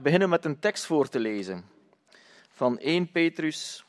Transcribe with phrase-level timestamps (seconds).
[0.00, 1.64] vandaag beginnen met een tekst voor te lezen.
[2.50, 3.84] Van 1 Petrus,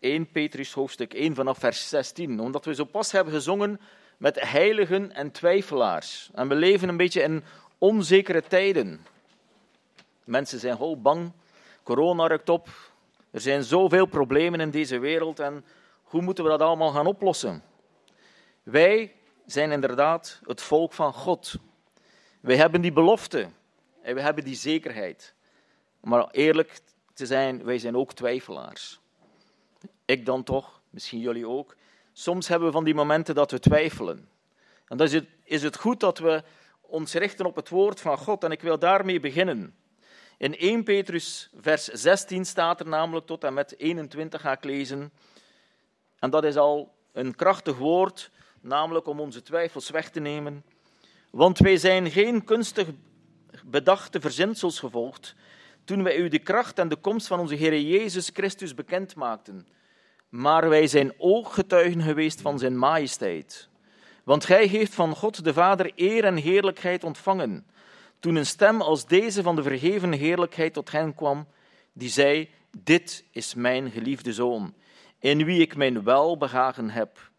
[0.00, 2.40] 1 Petrus hoofdstuk 1 vanaf vers 16.
[2.40, 3.80] Omdat we zo pas hebben gezongen
[4.16, 6.30] met heiligen en twijfelaars.
[6.34, 7.44] En we leven een beetje in
[7.78, 9.00] onzekere tijden.
[10.24, 11.32] Mensen zijn heel bang,
[11.82, 12.68] corona rukt op.
[13.30, 15.64] Er zijn zoveel problemen in deze wereld en
[16.02, 17.62] hoe moeten we dat allemaal gaan oplossen?
[18.62, 19.14] Wij
[19.46, 21.54] zijn inderdaad het volk van God.
[22.40, 23.48] Wij hebben die belofte
[24.02, 25.34] en we hebben die zekerheid.
[26.00, 26.80] Maar eerlijk
[27.14, 29.00] te zijn, wij zijn ook twijfelaars.
[30.04, 31.76] Ik dan toch, misschien jullie ook.
[32.12, 34.28] Soms hebben we van die momenten dat we twijfelen.
[34.88, 36.42] En dan is het, is het goed dat we
[36.80, 38.44] ons richten op het woord van God.
[38.44, 39.74] En ik wil daarmee beginnen.
[40.36, 45.12] In 1 Petrus vers 16 staat er namelijk tot en met 21 ga ik lezen.
[46.18, 50.64] En dat is al een krachtig woord namelijk om onze twijfels weg te nemen.
[51.30, 52.88] Want wij zijn geen kunstig
[53.66, 55.34] bedachte verzinsels gevolgd
[55.84, 59.66] toen wij u de kracht en de komst van onze Heer Jezus Christus bekend maakten.
[60.28, 63.68] Maar wij zijn ooggetuigen geweest van zijn majesteit.
[64.24, 67.66] Want gij heeft van God de Vader eer en heerlijkheid ontvangen,
[68.20, 71.46] toen een stem als deze van de vergeven heerlijkheid tot hen kwam,
[71.92, 74.74] die zei, dit is mijn geliefde Zoon,
[75.18, 77.30] in wie ik mijn welbehagen heb.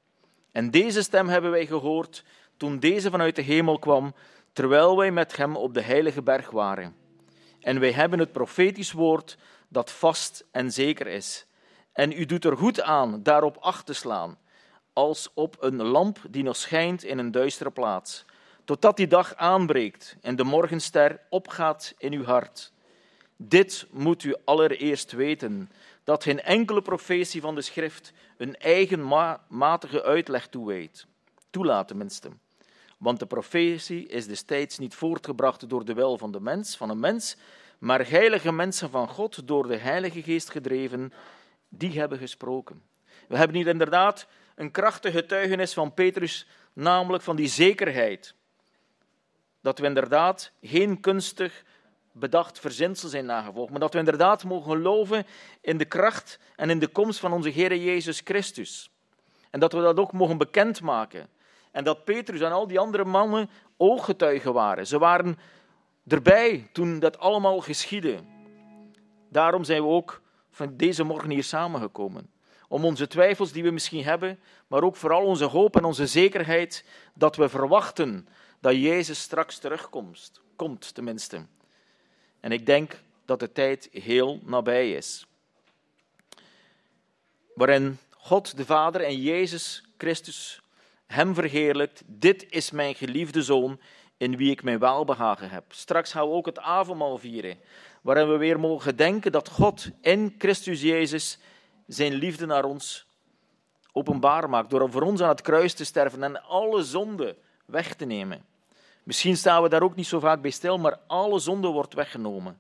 [0.52, 2.24] En deze stem hebben wij gehoord
[2.58, 4.14] toen deze vanuit de hemel kwam,
[4.54, 6.96] terwijl wij met hem op de heilige berg waren.
[7.60, 11.46] En wij hebben het profetisch woord dat vast en zeker is.
[11.92, 14.38] En u doet er goed aan daarop acht te slaan,
[14.94, 18.26] als op een lamp die nog schijnt in een duistere plaats,
[18.66, 22.72] totdat die dag aanbreekt en de morgenster opgaat in uw hart.
[23.38, 25.72] Dit moet u allereerst weten,
[26.04, 31.08] dat geen enkele profetie van de schrift een eigenmatige uitleg toewijt.
[31.50, 32.30] Toelaat tenminste.
[33.04, 37.00] Want de profetie is destijds niet voortgebracht door de wil van de mens, van een
[37.00, 37.38] mens,
[37.80, 41.14] maar heilige mensen van God, door de Heilige Geest gedreven,
[41.70, 42.82] die hebben gesproken.
[43.28, 48.36] We hebben hier inderdaad een krachtige getuigenis van Petrus, namelijk van die zekerheid.
[49.62, 51.64] Dat we inderdaad geen kunstig
[52.12, 55.26] bedacht verzinsel zijn nagevolgd, maar dat we inderdaad mogen geloven
[55.62, 58.90] in de kracht en in de komst van onze Heer Jezus Christus.
[59.50, 61.33] En dat we dat ook mogen bekendmaken.
[61.74, 64.88] En dat Petrus en al die andere mannen ooggetuigen waren.
[64.88, 65.38] Ze waren
[66.08, 68.20] erbij toen dat allemaal geschiedde.
[69.30, 70.22] Daarom zijn we ook
[70.52, 72.32] van deze morgen hier samengekomen.
[72.68, 76.86] Om onze twijfels die we misschien hebben, maar ook vooral onze hoop en onze zekerheid
[77.14, 78.28] dat we verwachten
[78.60, 80.42] dat Jezus straks terugkomt.
[80.56, 81.46] Komt tenminste.
[82.40, 85.26] En ik denk dat de tijd heel nabij is.
[87.56, 90.63] Waarin God de Vader en Jezus Christus
[91.08, 92.04] hem verheerlijkt.
[92.06, 93.80] Dit is mijn geliefde zoon
[94.18, 95.64] in wie ik mijn welbehagen heb.
[95.68, 97.58] Straks gaan we ook het avondmaal vieren,
[98.02, 101.40] waarin we weer mogen denken dat God in Christus Jezus
[101.88, 103.08] zijn liefde naar ons
[103.92, 107.36] openbaar maakt, door voor ons aan het kruis te sterven en alle zonde
[107.66, 108.46] weg te nemen.
[109.04, 112.58] Misschien staan we daar ook niet zo vaak bij stil, maar alle zonde wordt weggenomen.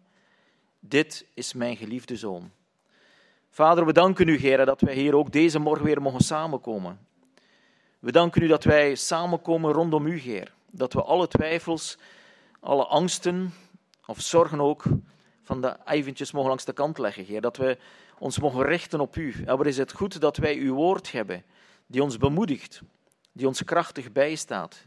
[0.80, 2.52] Dit is mijn geliefde zoon.
[3.50, 7.00] Vader, we danken u, Heer, dat wij hier ook deze morgen weer mogen samenkomen.
[8.04, 10.54] We danken u dat wij samenkomen rondom u, Heer.
[10.72, 11.98] Dat we alle twijfels,
[12.60, 13.54] alle angsten
[14.06, 14.84] of zorgen ook
[15.44, 17.42] van de eventjes mogen langs de kant leggen, Heer.
[17.42, 17.78] Dat we
[18.20, 19.34] ons mogen richten op u.
[19.46, 21.44] Wat is het goed dat wij uw woord hebben,
[21.86, 22.82] die ons bemoedigt,
[23.32, 24.84] die ons krachtig bijstaat.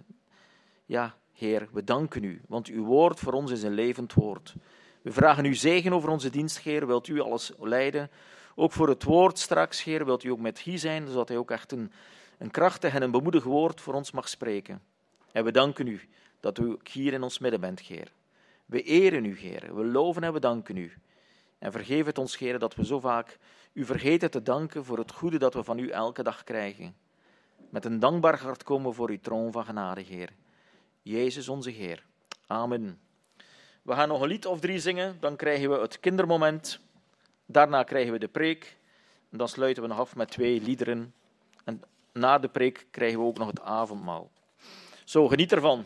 [0.86, 4.54] Ja, Heer, we danken u, want uw woord voor ons is een levend woord.
[5.02, 6.86] We vragen u zegen over onze dienst, Heer.
[6.86, 8.10] Wilt u alles leiden?
[8.54, 11.50] Ook voor het woord straks, Heer, wilt u ook met Guy zijn, zodat hij ook
[11.50, 11.92] echt een,
[12.38, 14.82] een krachtig en een bemoedig woord voor ons mag spreken.
[15.32, 16.00] En we danken u
[16.40, 18.12] dat u hier in ons midden bent, Heer.
[18.66, 19.74] We eren u, Heer.
[19.74, 20.92] We loven en we danken u.
[21.58, 23.38] En vergeef het ons, Heer, dat we zo vaak
[23.72, 26.96] u vergeten te danken voor het goede dat we van u elke dag krijgen.
[27.70, 30.28] Met een dankbaar hart komen voor uw troon van genade, Heer.
[31.02, 32.04] Jezus onze Heer.
[32.46, 33.00] Amen.
[33.82, 36.80] We gaan nog een lied of drie zingen, dan krijgen we het kindermoment.
[37.46, 38.76] Daarna krijgen we de preek.
[39.30, 41.14] En dan sluiten we nog af met twee liederen.
[41.64, 41.82] En
[42.16, 44.30] na de preek krijgen we ook nog het avondmaal.
[45.04, 45.84] Zo, geniet ervan.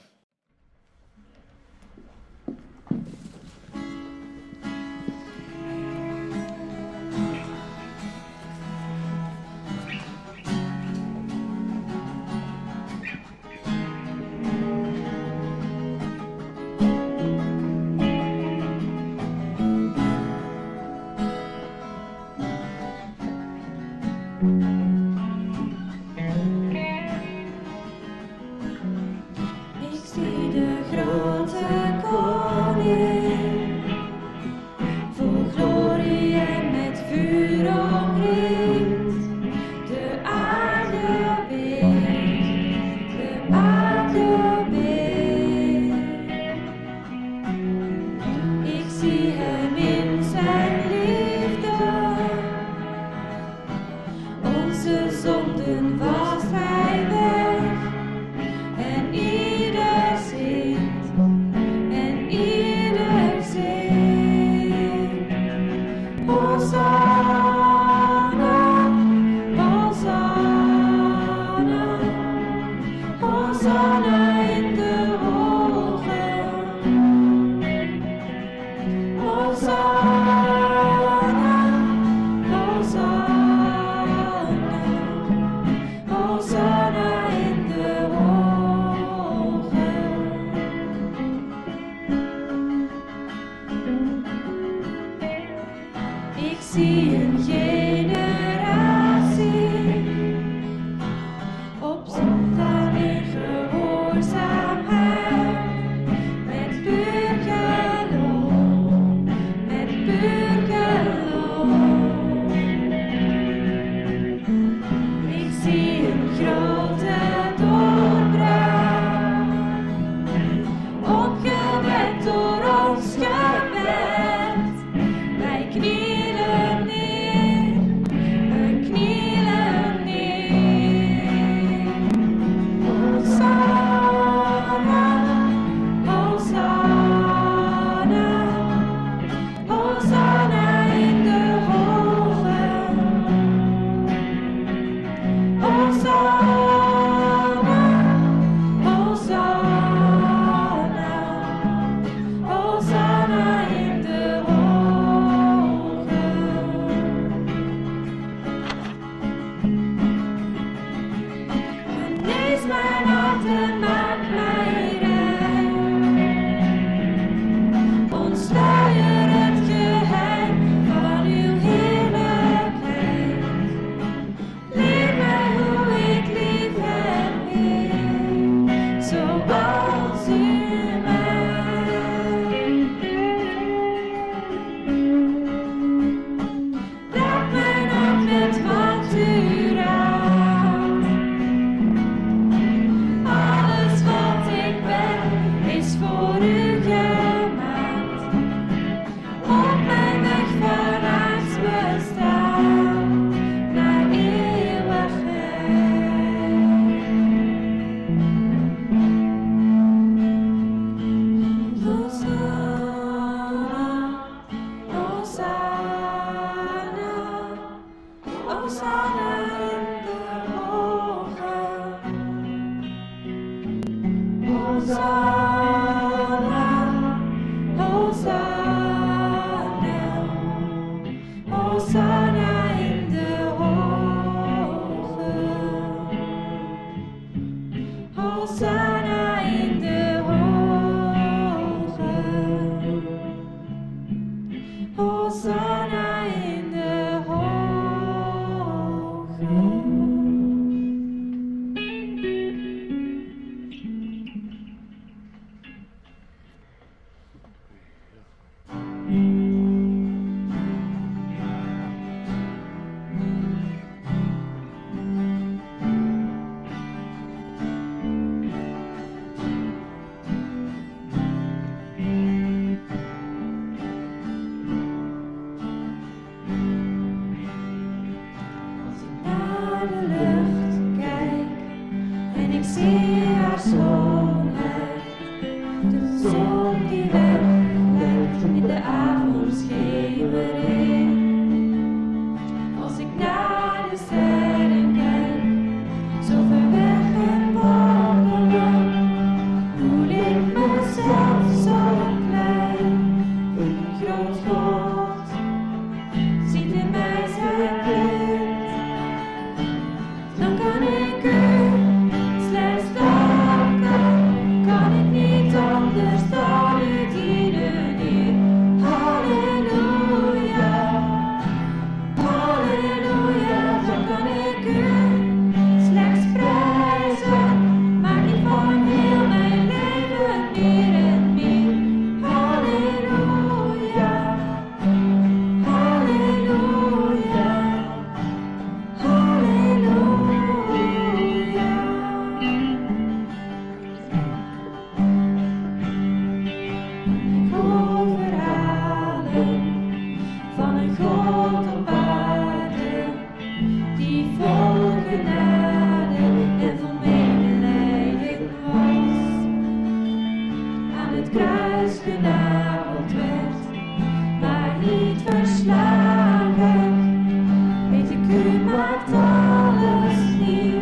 [368.30, 370.78] King of darkness, you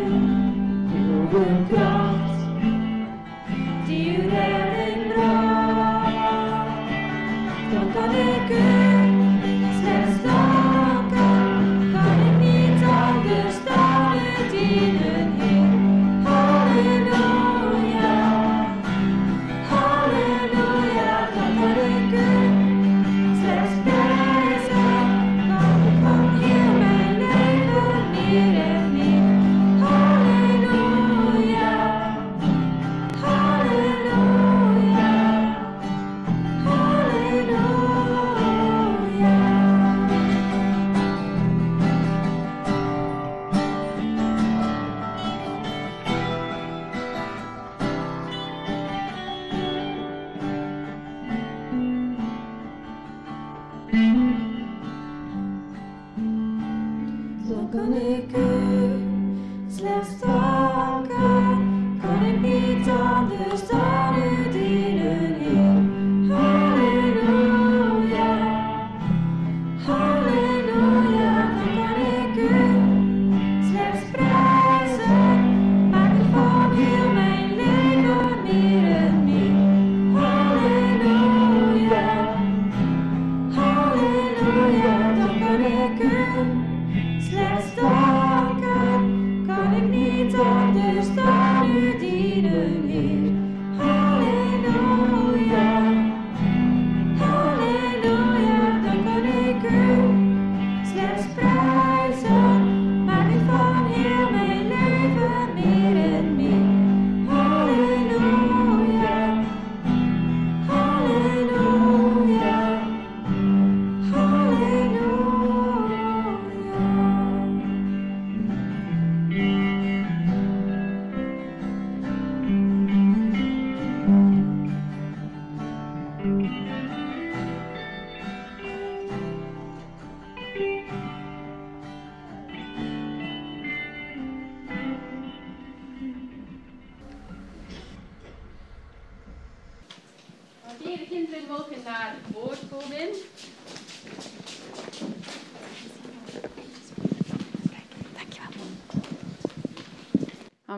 [1.33, 1.88] will go.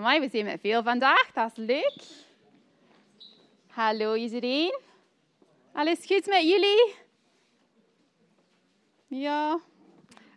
[0.01, 1.31] Amai, we zijn met veel vandaag.
[1.33, 2.03] Dat is leuk.
[3.67, 4.79] Hallo iedereen.
[5.73, 6.93] Alles goed met jullie?
[9.07, 9.59] Ja.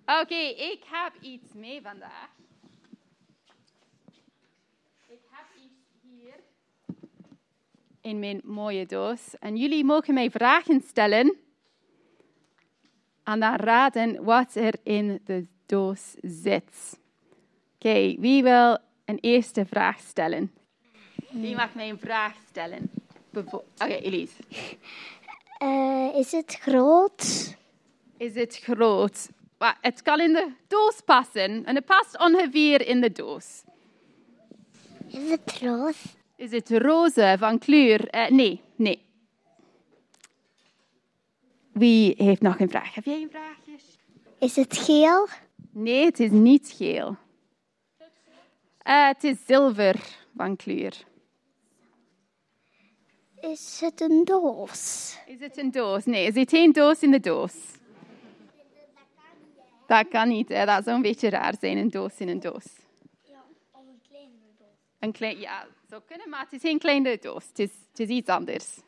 [0.06, 2.28] Oké, ik heb iets mee vandaag.
[5.08, 6.34] Ik heb iets hier
[8.00, 9.38] in mijn mooie doos.
[9.38, 11.36] En jullie mogen mij vragen stellen.
[13.22, 16.98] En dan raden wat er in de doos zit.
[17.74, 20.52] Oké, wie wil een eerste vraag stellen?
[21.30, 22.90] Wie mag mij een vraag stellen?
[23.30, 24.42] Bevo- Oké, Elise.
[25.58, 27.54] Eh, is het groot?
[28.16, 29.28] Is het groot?
[29.80, 31.64] Het kan in de doos passen.
[31.64, 33.62] En het past ongeveer in de doos.
[35.08, 35.96] Is het roos?
[36.36, 38.08] Is het roze van kleur?
[38.08, 39.02] Eh, nee, nee.
[41.72, 42.94] Wie heeft nog een vraag?
[42.94, 43.72] Heb jij een vraagje?
[44.38, 45.28] Is het geel?
[45.70, 47.16] Nee, het is niet geel.
[48.84, 49.96] Eh, het is zilver
[50.36, 51.04] van kleur.
[53.40, 55.16] Is het een doos?
[55.26, 56.04] Is het een doos?
[56.04, 57.54] Nee, er zit geen doos in de doos.
[59.86, 60.64] Dat kan niet, hè.
[60.64, 62.64] dat zou een beetje raar zijn, een doos in een doos.
[64.98, 67.46] Een klein, ja, zou kunnen, maar het is geen kleine doos.
[67.48, 68.78] Het is, het is iets anders.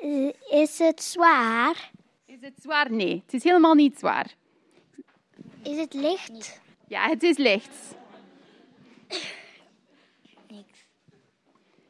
[0.00, 1.90] Eh, Is het zwaar?
[2.24, 2.92] Is het zwaar?
[2.92, 4.34] Nee, het is helemaal niet zwaar.
[5.62, 6.62] Is het licht?
[6.94, 7.94] Ja, het is licht.
[10.48, 10.86] Niks.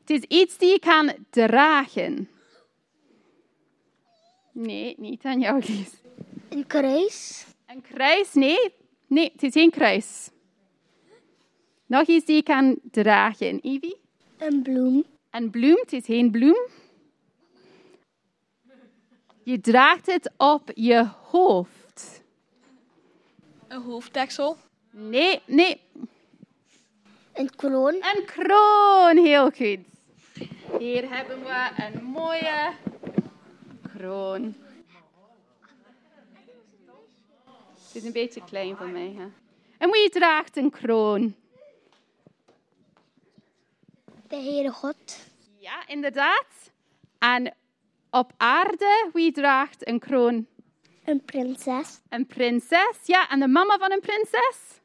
[0.00, 2.28] Het is iets die je kan dragen.
[4.52, 5.90] Nee, niet aan jou, Lies.
[6.48, 7.46] Een kruis?
[7.66, 8.34] Een kruis?
[8.34, 8.74] Nee,
[9.06, 10.30] nee, het is geen kruis.
[11.86, 13.66] Nog iets die je kan dragen.
[13.66, 13.92] Ivy?
[14.38, 15.04] Een bloem?
[15.30, 16.68] Een bloem, het is geen bloem.
[19.42, 22.22] Je draagt het op je hoofd.
[23.68, 24.56] Een hoofddeksel.
[24.96, 25.80] Nee, nee,
[27.33, 27.94] Een kroon?
[27.94, 29.16] een kroon.
[29.24, 29.78] Heel goed.
[30.78, 32.72] Hier hebben we een mooie
[33.92, 34.54] kroon.
[37.87, 39.14] Het is een beetje klein voor mij.
[39.18, 39.26] Hè?
[39.78, 41.35] En wie draagt een kroon?
[44.28, 45.18] De Heere God?
[45.59, 46.70] Ja, inderdaad.
[47.18, 47.54] En
[48.11, 50.46] op aarde, wie draagt een kroon?
[51.04, 52.00] Een prinses?
[52.09, 52.96] Een prinses.
[53.04, 54.83] Ja, en de mama van een prinses?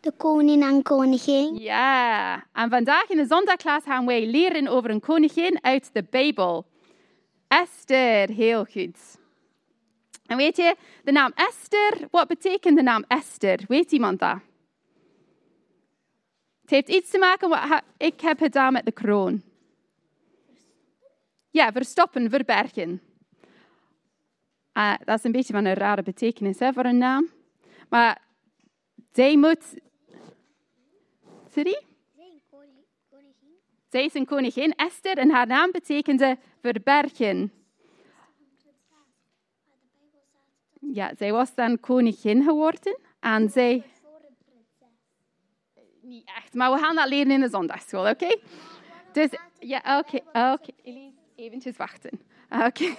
[0.00, 1.54] De koning en koningin?
[1.54, 2.44] Ja.
[2.52, 6.66] En vandaag in de zondagklas gaan wij leren over een koningin uit de Bijbel.
[7.48, 9.18] Esther, heel goed.
[10.26, 13.64] En weet je, de naam Esther, wat betekent de naam Esther?
[13.68, 14.38] Weet iemand dat?
[16.60, 19.42] Het heeft iets te maken met wat ik heb gedaan met de kroon.
[21.50, 23.02] Ja, verstoppen, verbergen.
[24.72, 27.28] Ah, dat is een beetje van een rare betekenis hè, voor een naam.
[27.88, 28.22] Maar
[29.12, 29.86] zij moet.
[31.58, 31.82] Sorry?
[33.88, 37.52] Zij is een koningin, Esther, en haar naam betekende verbergen.
[40.80, 43.82] Ja, zij was dan koningin geworden en zij.
[46.00, 48.38] Niet echt, maar we gaan dat leren in de zondagschool, oké?
[49.12, 50.16] Dus, ja, oké,
[50.52, 50.72] oké.
[51.36, 52.20] Eventjes wachten.
[52.66, 52.94] Oké.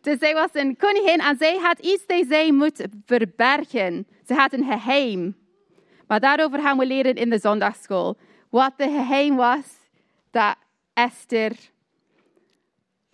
[0.00, 4.06] Dus zij was een koningin en zij had iets dat zij moet verbergen.
[4.26, 5.41] Ze had een geheim.
[6.12, 8.16] Maar daarover gaan we leren in de zondagschool.
[8.50, 9.64] Wat de geheim was
[10.30, 10.56] dat
[10.92, 11.52] Esther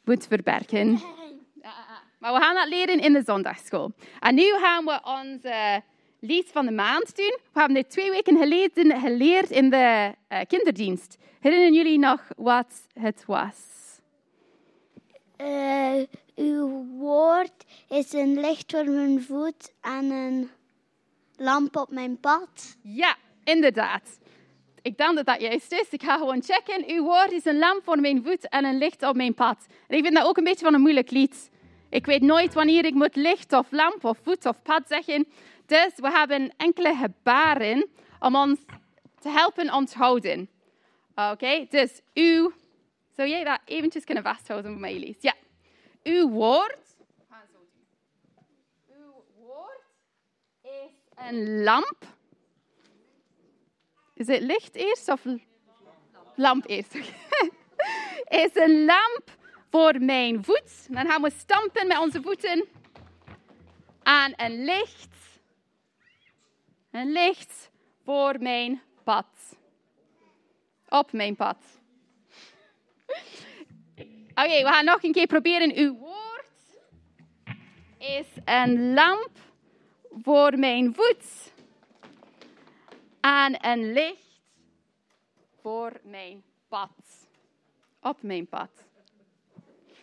[0.05, 1.01] moet verbergen.
[2.19, 3.93] Maar we gaan dat leren in de zondagschool.
[4.21, 5.83] En nu gaan we onze
[6.21, 7.39] lied van de maand doen.
[7.53, 11.17] We hebben dit twee weken geleden geleerd in de eh, kinderdienst.
[11.41, 13.57] Herinneren jullie nog wat het was?
[15.37, 16.03] Eh,
[16.37, 20.51] uw woord is een licht voor mijn voet en een
[21.39, 22.77] lamp op mijn pad.
[22.83, 24.19] Ja, inderdaad.
[24.83, 25.89] Ik denk dat dat juist is.
[25.91, 26.85] Ik ga gewoon checken.
[26.87, 29.67] Uw woord is een lamp voor mijn voet en een licht op mijn pad.
[29.87, 31.51] En ik vind dat ook een beetje van een moeilijk lied.
[31.89, 35.27] Ik weet nooit wanneer ik moet licht of lamp of voet of pad zeggen.
[35.67, 37.89] Dus we hebben enkele gebaren
[38.21, 38.61] om ons
[39.21, 40.51] te helpen onthouden.
[41.15, 42.53] Oké, dus uw...
[43.17, 45.19] Zou jij dat eventjes kunnen vasthouden voor mij, Elise?
[45.21, 45.35] Ja.
[46.03, 46.97] Uw woord...
[47.17, 47.87] We gaan zo doen.
[48.97, 49.85] Uw woord
[50.63, 51.97] is een lamp.
[54.15, 55.25] Is het licht eerst of
[56.35, 56.95] lamp eerst?
[58.45, 59.37] is een lamp
[59.71, 60.87] voor mijn voet.
[60.95, 62.69] Dan gaan we stampen met onze voeten.
[64.03, 65.17] aan een licht.
[66.91, 67.71] Een licht
[68.05, 69.57] voor mijn pad.
[70.89, 71.57] Op mijn pad.
[74.35, 75.77] Oké, we gaan nog een keer proberen.
[75.77, 76.17] Uw woord
[77.99, 79.31] is een lamp
[80.23, 81.53] voor mijn voet.
[83.21, 84.41] En een licht
[85.61, 86.91] voor mijn pad.
[88.03, 88.71] Op mijn pad.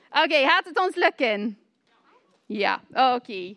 [0.10, 1.60] Oké, gaat het ons lukken?
[2.45, 3.56] Ja, oké.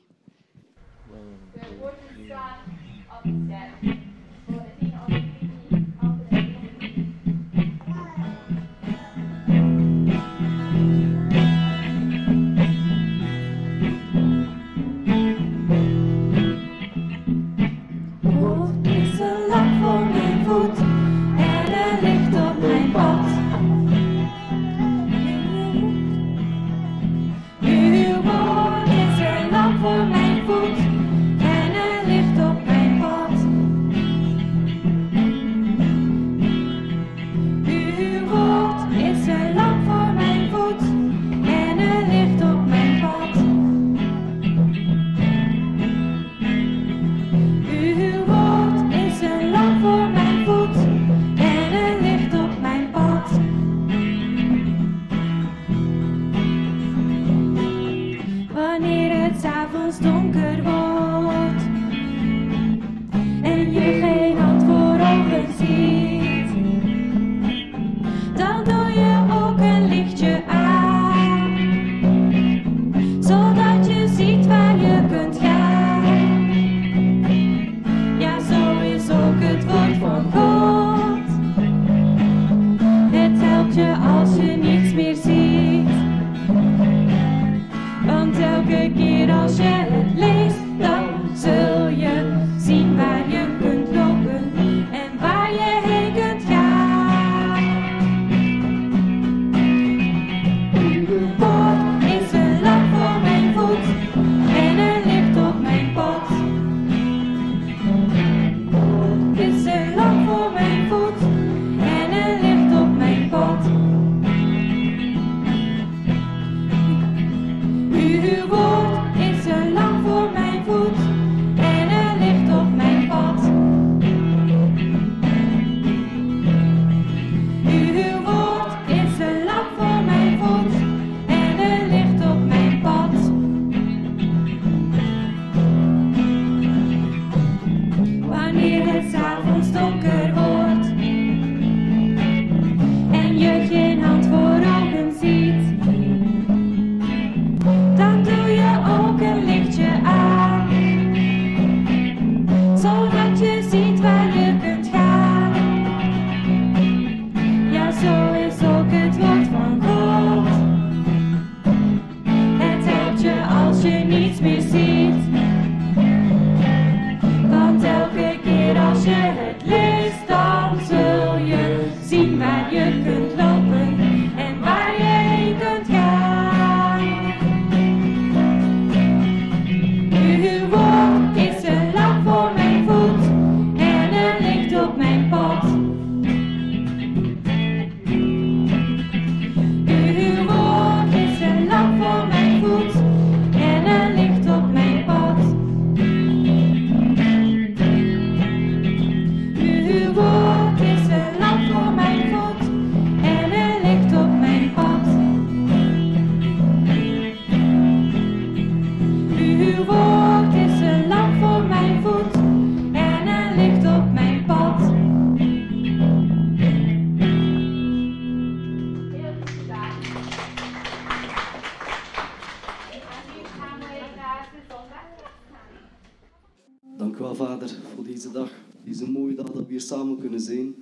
[228.32, 228.50] Deze dag.
[228.84, 230.74] Deze mooie dag dat we hier samen kunnen zijn.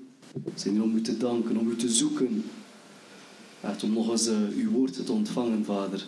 [0.55, 2.45] Zijn hier om u te danken, om u te zoeken.
[3.61, 6.07] Echt om nog eens eh, uw woord te ontvangen, Vader.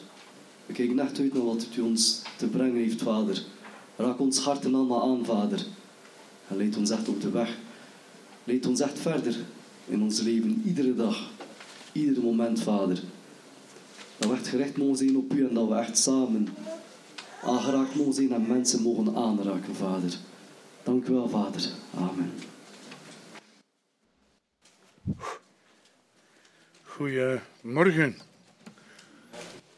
[0.67, 3.43] We kijken echt uit naar wat u ons te brengen heeft, Vader.
[3.97, 5.67] Raak ons harten allemaal aan, Vader.
[6.49, 7.59] En leid ons echt op de weg.
[8.45, 9.37] Leid ons echt verder
[9.87, 11.31] in ons leven, iedere dag.
[11.93, 13.03] Ieder moment, Vader.
[14.19, 16.49] Dat we echt gericht mogen op u en dat we echt samen
[17.43, 20.19] aangeraakt mogen zijn en mensen mogen aanraken, Vader.
[20.89, 21.61] Dank u wel, Vader.
[21.95, 22.33] Amen.
[26.83, 28.19] Goedemorgen.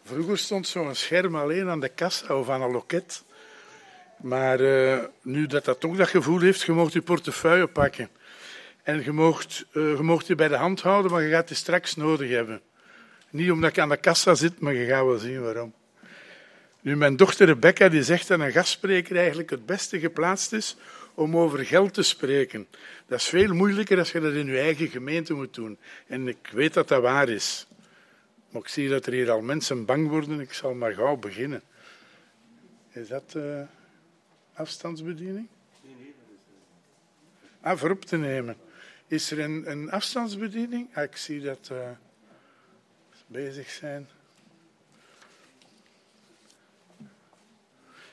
[0.05, 3.25] Vroeger stond zo'n scherm alleen aan de kassa of aan een loket.
[4.17, 8.09] Maar eh, nu dat dat toch dat gevoel heeft, je mocht je portefeuille pakken.
[8.83, 11.57] En je mocht, eh, je mocht je bij de hand houden, maar je gaat die
[11.57, 12.61] straks nodig hebben.
[13.31, 15.73] Niet omdat ik aan de kassa zit, maar je gaat wel zien waarom.
[16.83, 20.77] Nu, mijn dochter Rebecca die zegt dat een gastspreker eigenlijk het beste geplaatst is
[21.21, 22.67] om over geld te spreken.
[23.07, 25.79] Dat is veel moeilijker als je dat in je eigen gemeente moet doen.
[26.07, 27.67] En ik weet dat dat waar is.
[28.51, 30.41] Maar ik zie dat er hier al mensen bang worden.
[30.41, 31.63] Ik zal maar gauw beginnen.
[32.93, 33.61] Is dat uh,
[34.53, 35.49] afstandsbediening?
[37.61, 38.57] Ah, voor op te nemen.
[39.07, 40.89] Is er een, een afstandsbediening?
[40.97, 41.91] Ah, ik zie dat uh,
[43.27, 44.09] bezig zijn.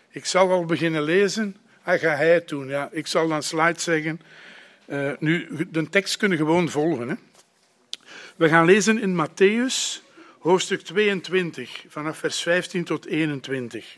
[0.10, 1.56] Ik zal al beginnen lezen.
[1.88, 2.68] Ah, ga hij het doen.
[2.68, 4.22] Ja, ik zal dan slide zeggen.
[4.88, 7.10] Uh, nu, de tekst kunnen gewoon volgen.
[7.10, 7.16] Hè.
[8.36, 10.02] We gaan lezen in Matthäus,
[10.40, 13.98] hoofdstuk 22, vanaf vers 15 tot 21.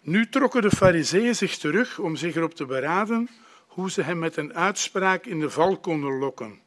[0.00, 3.28] Nu trokken de fariseeën zich terug om zich erop te beraden
[3.66, 6.60] hoe ze hem met een uitspraak in de val konden lokken.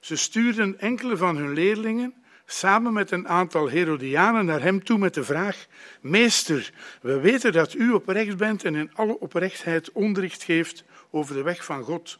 [0.00, 2.17] Ze stuurden enkele van hun leerlingen
[2.50, 5.66] samen met een aantal Herodianen naar hem toe met de vraag:
[6.00, 11.42] Meester, we weten dat u oprecht bent en in alle oprechtheid onderricht geeft over de
[11.42, 12.18] weg van God.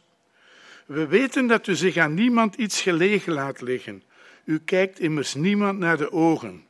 [0.85, 4.03] We weten dat u zich aan niemand iets gelegen laat liggen.
[4.43, 6.63] U kijkt immers niemand naar de ogen.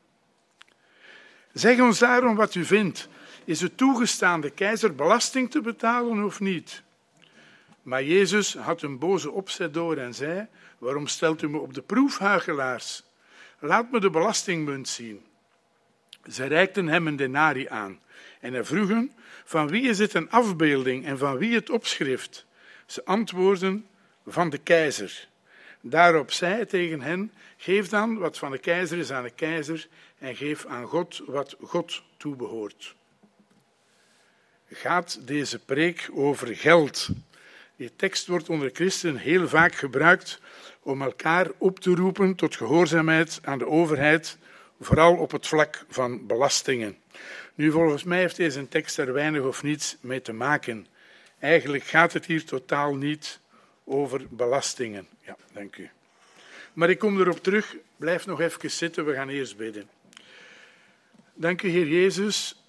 [1.54, 3.08] Zeg ons daarom wat u vindt.
[3.45, 6.84] Is het toegestaan de keizer belasting te betalen of niet?
[7.82, 11.82] Maar Jezus had een boze opzet door en zei: Waarom stelt u me op de
[11.82, 13.04] proef, huigelaars?
[13.60, 15.26] Laat me de belastingmunt zien.
[16.30, 18.00] Ze reikten hem een denari aan
[18.39, 19.12] en hij vroegen:
[19.43, 22.45] Van wie is het een afbeelding en van wie het opschrift?
[22.86, 23.88] Ze antwoordden:
[24.28, 25.28] Van de keizer.
[25.82, 29.88] Daarop zei hij tegen hen: Geef dan wat van de keizer is aan de keizer
[30.17, 32.95] en geef aan God wat God toebehoort.
[34.72, 37.10] Gaat deze preek over geld?
[37.76, 40.39] Die tekst wordt onder christenen heel vaak gebruikt
[40.89, 44.38] om elkaar op te roepen tot gehoorzaamheid aan de overheid,
[44.80, 46.97] vooral op het vlak van belastingen.
[47.56, 50.88] Nu, volgens mij heeft deze tekst er weinig of niets mee te maken.
[51.39, 53.39] Eigenlijk gaat het hier totaal niet
[53.84, 55.08] over belastingen.
[55.21, 55.89] Ja, dank u.
[56.73, 57.75] Maar ik kom erop terug.
[57.97, 59.89] Blijf nog even zitten, we gaan eerst bidden.
[61.34, 62.63] Dank u, Heer Jezus,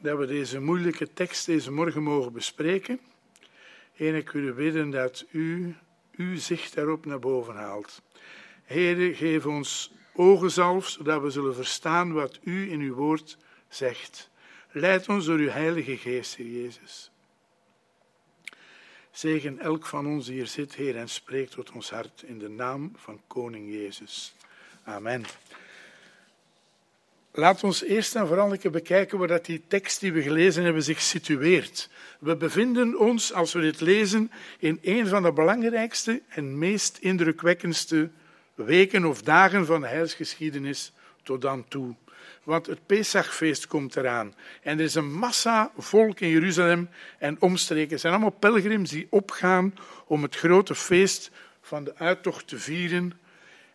[0.00, 3.00] dat we deze moeilijke tekst deze morgen mogen bespreken.
[3.92, 5.74] Heer, ik wil bidden dat u
[6.16, 8.02] uw zicht daarop naar boven haalt.
[8.64, 13.36] Heer, geef ons ogenzalf, zodat we zullen verstaan wat u in uw woord
[13.68, 14.30] zegt.
[14.70, 17.10] Leid ons door uw heilige geest, Heer Jezus.
[19.10, 22.48] Zegen elk van ons die hier zit, Heer, en spreek tot ons hart in de
[22.48, 24.34] naam van Koning Jezus.
[24.84, 25.24] Amen.
[27.36, 30.82] Laat ons eerst en vooral keer bekijken waar dat die tekst die we gelezen hebben
[30.82, 31.90] zich situeert.
[32.20, 38.10] We bevinden ons, als we dit lezen, in een van de belangrijkste en meest indrukwekkendste
[38.54, 40.92] weken of dagen van de heilsgeschiedenis
[41.22, 41.94] tot dan toe.
[42.42, 44.34] Want het Pesachfeest komt eraan.
[44.62, 47.90] En er is een massa volk in Jeruzalem en omstreken.
[47.90, 49.74] Het zijn allemaal pelgrims die opgaan
[50.06, 53.12] om het grote feest van de uittocht te vieren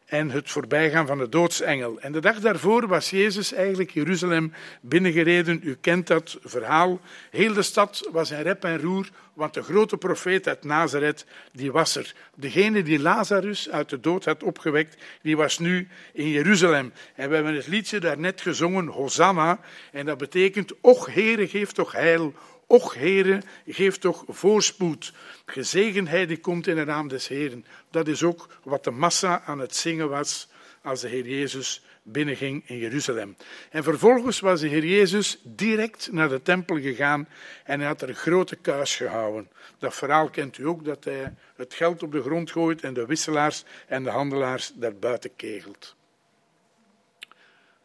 [0.09, 1.99] en het voorbijgaan van de doodsengel.
[1.99, 5.59] En de dag daarvoor was Jezus eigenlijk Jeruzalem binnengereden.
[5.63, 6.99] U kent dat verhaal.
[7.31, 11.71] Heel de stad was in rep en roer, want de grote profeet uit Nazareth, die
[11.71, 12.13] was er.
[12.35, 16.93] Degene die Lazarus uit de dood had opgewekt, die was nu in Jeruzalem.
[17.15, 19.59] En we hebben het liedje daarnet gezongen, Hosanna.
[19.91, 22.33] En dat betekent, och Heere, geef toch heil.
[22.69, 25.13] Och Heere, geef toch voorspoed.
[25.45, 27.65] Gezegenheid die komt in de naam des Heeren.
[27.91, 30.47] Dat is ook wat de massa aan het zingen was
[30.81, 33.35] als de Heer Jezus binnenging in Jeruzalem.
[33.69, 37.27] En vervolgens was de Heer Jezus direct naar de tempel gegaan
[37.63, 39.49] en hij had er een grote kuis gehouden.
[39.77, 43.05] Dat verhaal kent u ook, dat hij het geld op de grond gooit en de
[43.05, 45.95] wisselaars en de handelaars daar buiten kegelt.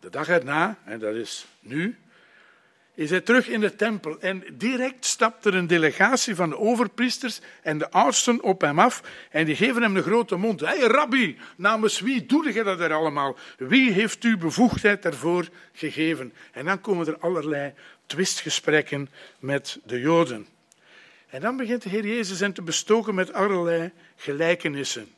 [0.00, 1.98] De dag erna, en dat is nu,
[2.94, 7.40] is hij terug in de tempel en direct stapt er een delegatie van de overpriesters
[7.62, 10.60] en de oudsten op hem af en die geven hem een grote mond.
[10.60, 13.36] Hé hey, rabbi, namens wie doe je dat er allemaal?
[13.56, 16.32] Wie heeft u bevoegdheid daarvoor gegeven?
[16.52, 17.72] En dan komen er allerlei
[18.06, 20.46] twistgesprekken met de Joden.
[21.28, 25.08] En dan begint de Heer Jezus hen te bestoken met allerlei gelijkenissen.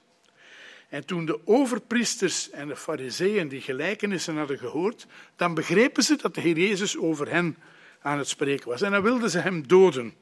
[0.89, 6.35] En toen de overpriesters en de fariseeën die gelijkenissen hadden gehoord, dan begrepen ze dat
[6.35, 7.57] de Heer Jezus over hen
[8.01, 8.83] aan het spreken was.
[8.83, 10.15] En dan wilden ze hem doden.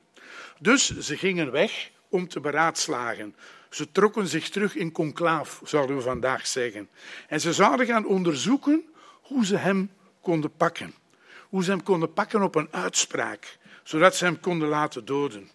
[0.59, 3.35] Dus ze gingen weg om te beraadslagen.
[3.71, 6.89] Ze trokken zich terug in conclaaf, zouden we vandaag zeggen.
[7.29, 8.85] En ze zouden gaan onderzoeken
[9.23, 10.95] hoe ze hem konden pakken.
[11.49, 15.51] Hoe ze hem konden pakken op een uitspraak, zodat ze hem konden laten doden.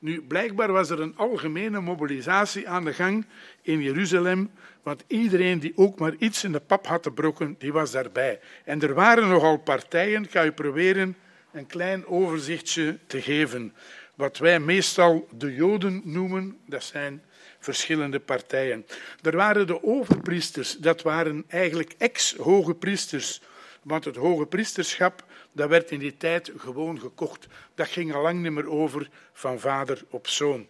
[0.00, 3.26] Nu, blijkbaar was er een algemene mobilisatie aan de gang
[3.62, 4.50] in Jeruzalem,
[4.82, 8.40] want iedereen die ook maar iets in de pap had te brokken, die was daarbij.
[8.64, 11.16] En er waren nogal partijen, ik ga u proberen
[11.52, 13.74] een klein overzichtje te geven.
[14.14, 17.22] Wat wij meestal de Joden noemen, dat zijn
[17.58, 18.86] verschillende partijen.
[19.22, 23.40] Er waren de overpriesters, dat waren eigenlijk ex-hoge priesters,
[23.82, 27.46] want het hoge priesterschap dat werd in die tijd gewoon gekocht.
[27.74, 30.66] Dat ging al lang niet meer over van vader op zoon.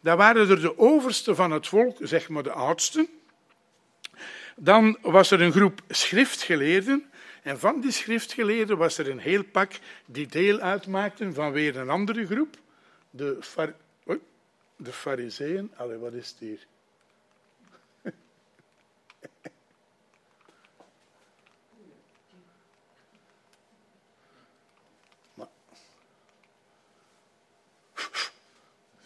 [0.00, 3.08] Dan waren er de oversten van het volk, zeg maar de oudsten.
[4.56, 7.10] Dan was er een groep schriftgeleerden.
[7.42, 9.72] En van die schriftgeleerden was er een heel pak
[10.06, 12.56] die deel uitmaakten van weer een andere groep.
[13.10, 13.74] De, far...
[14.76, 15.72] De fariseeën.
[15.76, 16.66] Allee, wat is het hier?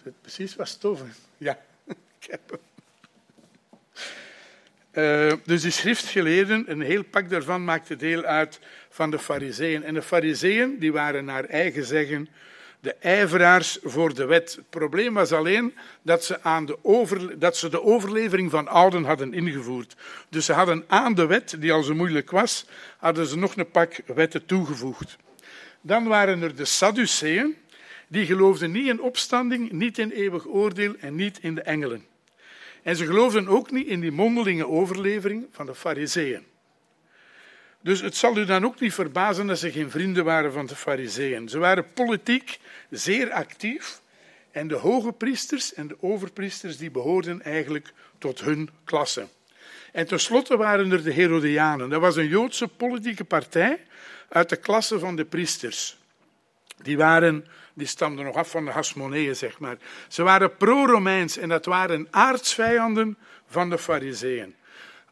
[0.04, 1.12] Zit precies stof in.
[1.36, 1.58] Ja,
[2.18, 2.60] ik heb hem.
[4.94, 9.84] Uh, dus die schriftgeleerden, een heel pak daarvan maakte deel uit van de fariseeën.
[9.84, 12.28] En de fariseeën die waren naar eigen zeggen
[12.82, 14.54] de ijveraars voor de wet.
[14.54, 19.04] Het probleem was alleen dat ze, aan de, over, dat ze de overlevering van ouden
[19.04, 19.96] hadden ingevoerd.
[20.28, 22.66] Dus ze hadden aan de wet, die al zo moeilijk was,
[22.98, 25.16] hadden ze nog een pak wetten toegevoegd.
[25.80, 27.56] Dan waren er de Sadduceeën,
[28.12, 32.04] die geloofden niet in opstanding, niet in eeuwig oordeel en niet in de engelen.
[32.82, 36.44] En ze geloofden ook niet in die mondelinge overlevering van de fariseeën.
[37.80, 40.76] Dus het zal u dan ook niet verbazen dat ze geen vrienden waren van de
[40.76, 41.48] fariseeën.
[41.48, 42.58] Ze waren politiek
[42.90, 44.00] zeer actief
[44.50, 49.26] en de hoge priesters en de overpriesters die behoorden eigenlijk tot hun klasse.
[49.92, 51.90] En tenslotte waren er de Herodianen.
[51.90, 53.80] Dat was een Joodse politieke partij
[54.28, 55.96] uit de klasse van de priesters.
[56.82, 59.76] Die waren die stamden nog af van de Hasmoneeën, zeg maar.
[60.08, 64.54] Ze waren pro-Romeins en dat waren aardsvijanden van de Fariseeën.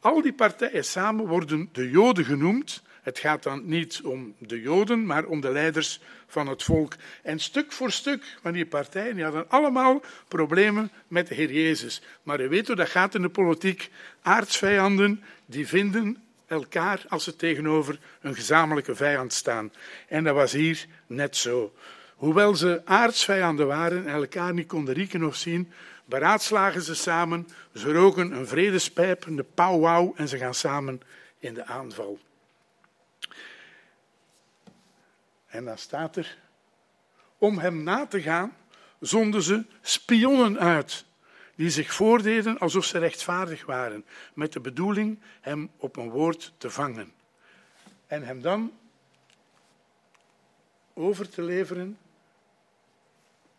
[0.00, 2.82] Al die partijen samen worden de Joden genoemd.
[3.02, 6.94] Het gaat dan niet om de Joden, maar om de leiders van het volk.
[7.22, 12.02] En stuk voor stuk van die partijen die hadden allemaal problemen met de Heer Jezus.
[12.22, 13.90] Maar u weet hoe dat gaat in de politiek.
[14.22, 19.72] Aardsvijanden die vinden elkaar als ze tegenover een gezamenlijke vijand staan.
[20.08, 21.72] En dat was hier net zo.
[22.20, 25.72] Hoewel ze aardsvijanden waren en elkaar niet konden rieken of zien,
[26.04, 31.00] beraadslagen ze samen, ze roken een vredespijp, een powwow en ze gaan samen
[31.38, 32.18] in de aanval.
[35.46, 36.38] En dan staat er,
[37.38, 38.56] om hem na te gaan,
[38.98, 41.04] zonden ze spionnen uit,
[41.54, 44.04] die zich voordeden alsof ze rechtvaardig waren,
[44.34, 47.12] met de bedoeling hem op een woord te vangen.
[48.06, 48.72] En hem dan
[50.94, 51.98] over te leveren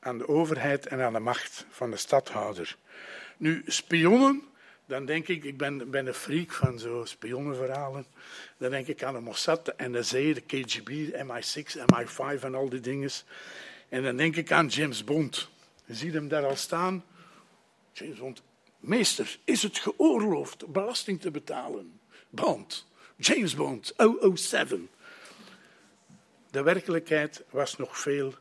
[0.04, 2.78] aan de overheid en aan de macht van de stadhouder.
[3.38, 4.44] Nu, spionnen,
[4.86, 8.06] dan denk ik, ik ben, ben een freak van zo spionnenverhalen.
[8.58, 12.70] Dan denk ik aan de Mossad, de NSA, de KGB, de MI6, MI5 en al
[12.70, 13.10] die dingen.
[13.90, 15.50] En dan denk ik aan James Bond.
[15.86, 17.04] Je ziet hem daar al staan.
[17.94, 18.42] James Bond,
[18.80, 22.00] meester, is het geoorloofd belasting te betalen?
[22.30, 23.94] Bond, James Bond,
[24.34, 24.90] 007.
[26.52, 28.34] De werkelijkheid was nog veel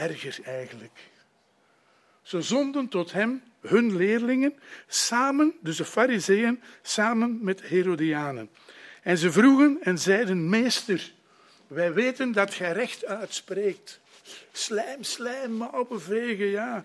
[0.00, 1.10] erger eigenlijk.
[2.22, 4.54] Ze zonden tot hem hun leerlingen
[4.86, 8.50] samen, dus de fariseeën, samen met Herodianen.
[9.02, 11.12] En ze vroegen en zeiden, meester,
[11.66, 14.00] wij weten dat gij recht uitspreekt.
[14.52, 16.84] Slijm, slijm, mouwen vegen, ja.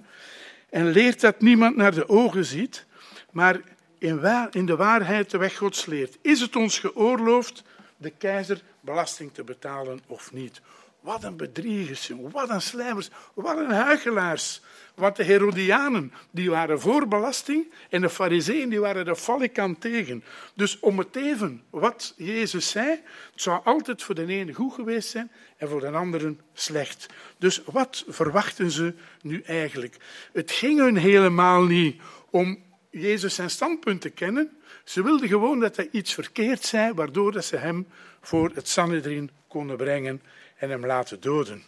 [0.70, 2.86] En leert dat niemand naar de ogen ziet,
[3.32, 3.62] maar
[3.98, 6.18] in, in de waarheid de weg Gods leert.
[6.22, 7.64] Is het ons geoorloofd
[7.98, 10.62] de keizer belasting te betalen of niet?
[11.06, 14.62] Wat een bedriegers, wat een slijmers, wat een huichelaars.
[14.96, 20.24] Want de Herodianen die waren voor belasting en de Fariseeën die waren de falikant tegen.
[20.54, 22.90] Dus om het even wat Jezus zei,
[23.32, 27.06] het zou altijd voor de ene goed geweest zijn en voor de anderen slecht.
[27.38, 29.98] Dus wat verwachten ze nu eigenlijk?
[30.34, 34.58] Het ging hun helemaal niet om Jezus zijn standpunt te kennen.
[34.84, 37.88] Ze wilden gewoon dat hij iets verkeerd zei, waardoor dat ze hem
[38.22, 40.22] voor het Sanhedrin konden brengen
[40.56, 41.64] en hem laten doden.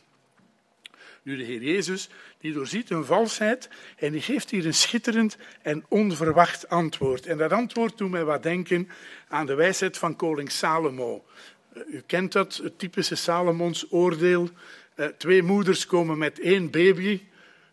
[1.28, 2.10] Nu de Heer Jezus,
[2.40, 7.26] die doorziet hun valsheid en die geeft hier een schitterend en onverwacht antwoord.
[7.26, 8.90] En dat antwoord doet mij wat denken
[9.28, 11.26] aan de wijsheid van koning Salomo.
[11.74, 14.50] Eh, U kent dat, het typische Salomons oordeel.
[14.96, 17.22] Eh, Twee moeders komen met één baby.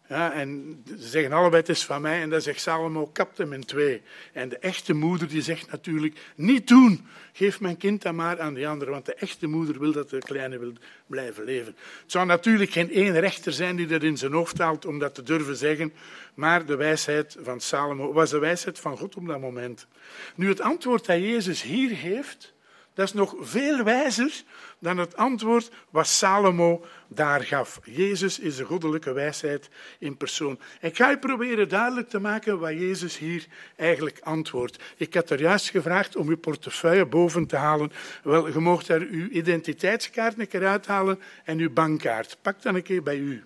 [0.08, 2.22] Ja, en ze zeggen allebei het is van mij.
[2.22, 4.02] En dan zegt Salomo, kap hem in twee.
[4.32, 7.06] En de echte moeder die zegt natuurlijk, niet doen.
[7.32, 8.90] Geef mijn kind dan maar aan die andere.
[8.90, 10.72] Want de echte moeder wil dat de kleine wil
[11.06, 11.76] blijven leven.
[12.02, 15.14] Het zou natuurlijk geen één rechter zijn die dat in zijn hoofd haalt om dat
[15.14, 15.92] te durven zeggen.
[16.34, 19.86] Maar de wijsheid van Salomo was de wijsheid van God op dat moment.
[20.34, 22.54] Nu het antwoord dat Jezus hier geeft,
[22.94, 24.42] dat is nog veel wijzer
[24.78, 27.80] dan het antwoord wat Salomo daar gaf.
[27.84, 29.68] Jezus is de goddelijke wijsheid
[29.98, 30.58] in persoon.
[30.80, 34.82] Ik ga je proberen duidelijk te maken wat Jezus hier eigenlijk antwoordt.
[34.96, 37.92] Ik had er juist gevraagd om uw portefeuille boven te halen.
[38.22, 42.36] Wel, je mocht daar uw identiteitskaart een keer uithalen en uw bankkaart.
[42.42, 43.44] Pak dan een keer bij u.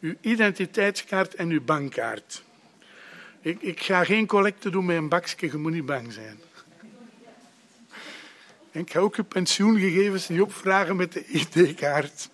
[0.00, 2.42] Uw identiteitskaart en uw bankkaart.
[3.40, 6.38] Ik, ik ga geen collecte doen met een bakje, je moet niet bang zijn.
[8.74, 12.30] En ik ga ook je pensioengegevens niet opvragen met de ID-kaart.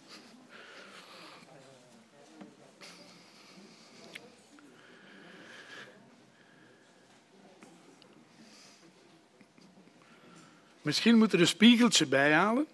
[10.83, 12.67] Misschien moet er een spiegeltje bij halen.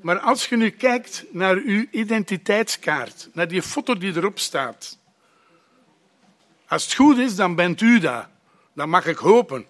[0.00, 4.98] Maar als je nu kijkt naar uw identiteitskaart, naar die foto die erop staat.
[6.66, 8.28] Als het goed is, dan bent u dat.
[8.74, 9.66] Dan mag ik hopen.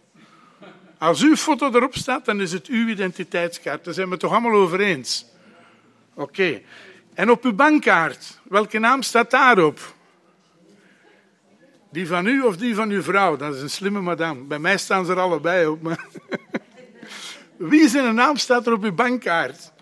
[1.02, 3.84] Als uw foto erop staat, dan is het uw identiteitskaart.
[3.84, 5.26] Daar zijn we het toch allemaal over eens?
[6.14, 6.60] Oké.
[7.14, 9.94] En op uw bankkaart, welke naam staat daarop?
[11.90, 13.36] Die van u of die van uw vrouw?
[13.36, 14.40] Dat is een slimme madame.
[14.40, 15.82] Bij mij staan ze er allebei op.
[15.82, 16.06] Maar...
[17.72, 19.72] Wie zijn naam staat er op uw bankkaart?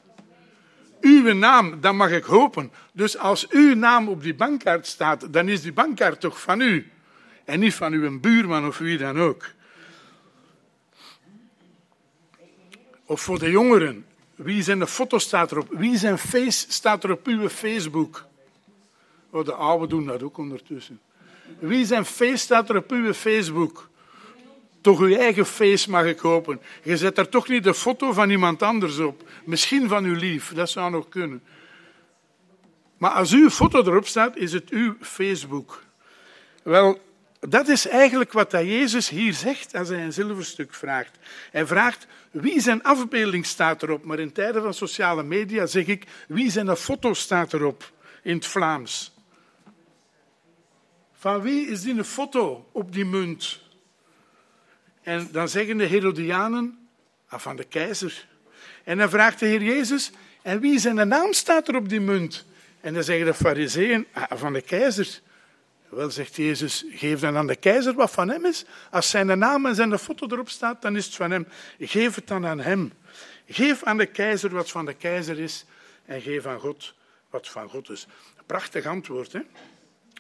[1.01, 2.73] Uw naam, dan mag ik hopen.
[2.93, 6.91] Dus als uw naam op die bankkaart staat, dan is die bankkaart toch van u.
[7.45, 9.59] En niet van uw buurman of wie dan ook.
[13.11, 14.07] Of voor de jongeren.
[14.35, 15.69] Wie zijn de foto staat erop?
[15.71, 18.25] Wie zijn face staat er op uw Facebook?
[19.31, 21.01] Oh, de oude doen dat ook ondertussen.
[21.59, 23.89] Wie zijn face staat er op uw Facebook?
[24.81, 26.61] Toch uw eigen face mag ik hopen.
[26.83, 29.29] Je zet er toch niet de foto van iemand anders op.
[29.45, 31.43] Misschien van uw lief, dat zou nog kunnen.
[32.99, 35.83] Maar als uw foto erop staat, is het uw Facebook.
[36.63, 37.01] Wel,
[37.41, 41.19] dat is eigenlijk wat dat Jezus hier zegt als hij een zilverstuk vraagt.
[41.51, 46.07] Hij vraagt wie zijn afbeelding staat erop, maar in tijden van sociale media zeg ik
[46.29, 49.15] wie zijn foto staat erop in het Vlaams.
[51.13, 53.61] Van wie is die foto op die munt?
[55.03, 56.89] En dan zeggen de Herodianen,
[57.29, 58.29] ah, van de keizer.
[58.85, 60.11] En dan vraagt de Heer Jezus,
[60.43, 62.45] en wie zijn naam staat er op die munt?
[62.81, 65.21] En dan zeggen de fariseeën, ah, van de keizer.
[65.91, 68.65] Wel, zegt Jezus, geef dan aan de keizer wat van hem is.
[68.91, 71.47] Als zijn naam en zijn foto erop staat, dan is het van hem.
[71.79, 72.93] Geef het dan aan hem.
[73.47, 75.65] Geef aan de keizer wat van de keizer is
[76.05, 76.95] en geef aan God
[77.31, 78.07] wat van God is.
[78.47, 79.41] Prachtig antwoord, hè?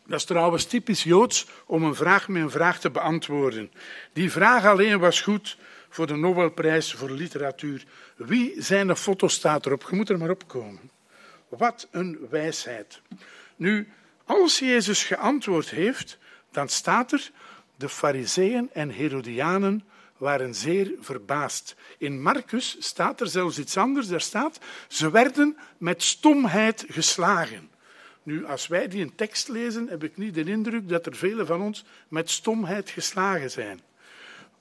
[0.06, 3.70] Dat is trouwens typisch Joods om een vraag met een vraag te beantwoorden.
[4.12, 5.56] Die vraag alleen was goed
[5.88, 7.84] voor de Nobelprijs voor literatuur.
[8.16, 9.86] Wie zijn de foto staat erop?
[9.90, 10.90] Je moet er maar op komen.
[11.48, 13.00] Wat een wijsheid.
[13.56, 13.88] Nu,
[14.30, 16.18] als Jezus geantwoord heeft,
[16.50, 17.30] dan staat er,
[17.76, 19.84] de fariseeën en Herodianen
[20.16, 21.76] waren zeer verbaasd.
[21.98, 24.58] In Marcus staat er zelfs iets anders, daar staat,
[24.88, 27.70] ze werden met stomheid geslagen.
[28.22, 31.46] Nu, als wij die een tekst lezen, heb ik niet de indruk dat er velen
[31.46, 33.80] van ons met stomheid geslagen zijn.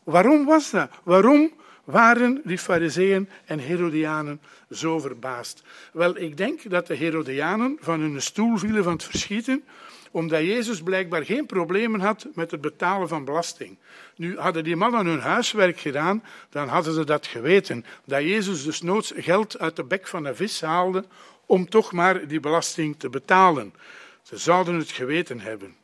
[0.04, 0.90] Waarom was dat?
[1.04, 1.54] Waarom
[1.90, 5.64] waren die fariseeën en Herodianen zo verbaasd?
[5.94, 9.64] Wel, ik denk dat de Herodianen van hun stoel vielen van het verschieten,
[10.12, 13.78] omdat Jezus blijkbaar geen problemen had met het betalen van belasting.
[14.16, 17.86] Nu, hadden die mannen hun huiswerk gedaan, dan hadden ze dat geweten.
[18.06, 21.06] Dat Jezus dus noods geld uit de bek van een vis haalde
[21.46, 23.74] om toch maar die belasting te betalen.
[24.22, 25.76] Ze zouden het geweten hebben.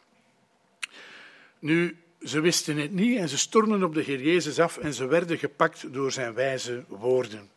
[1.59, 5.05] Nu, ze wisten het niet en ze stormden op de Heer Jezus af en ze
[5.05, 7.49] werden gepakt door zijn wijze woorden.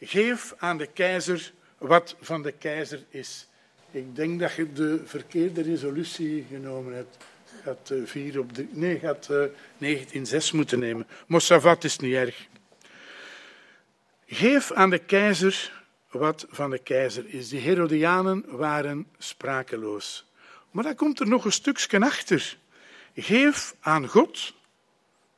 [0.00, 3.48] Geef aan de keizer wat van de keizer is.
[3.90, 7.16] Ik denk dat je de verkeerde resolutie genomen hebt.
[7.64, 9.36] Had eh, vier op drie, nee, je had eh,
[9.78, 11.06] 1906 moeten nemen.
[11.26, 12.46] Mossavat is niet erg.
[14.26, 17.48] Geef aan de keizer wat van de keizer is.
[17.48, 20.26] Die Herodianen waren sprakeloos.
[20.70, 22.58] Maar dan komt er nog een stukje achter.
[23.14, 24.54] Geef aan God.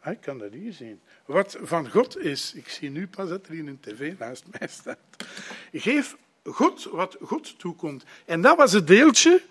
[0.00, 1.00] Ah, ik kan dat hier zien.
[1.26, 2.54] Wat van God is.
[2.54, 4.98] Ik zie nu pas dat er hier een tv naast mij staat.
[5.72, 8.04] Geef God wat God toekomt.
[8.24, 9.42] En dat was het deeltje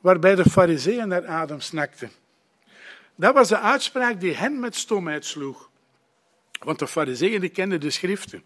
[0.00, 2.10] waarbij de fariseeën naar adem snakten.
[3.14, 5.70] Dat was de uitspraak die hen met stomheid sloeg.
[6.58, 8.42] Want de fariseeën kenden de schriften.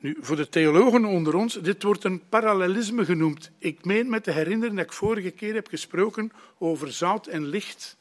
[0.00, 3.50] Nu, voor de theologen onder ons, dit wordt een parallelisme genoemd.
[3.58, 7.96] Ik meen me te herinneren dat ik vorige keer heb gesproken over zout en licht.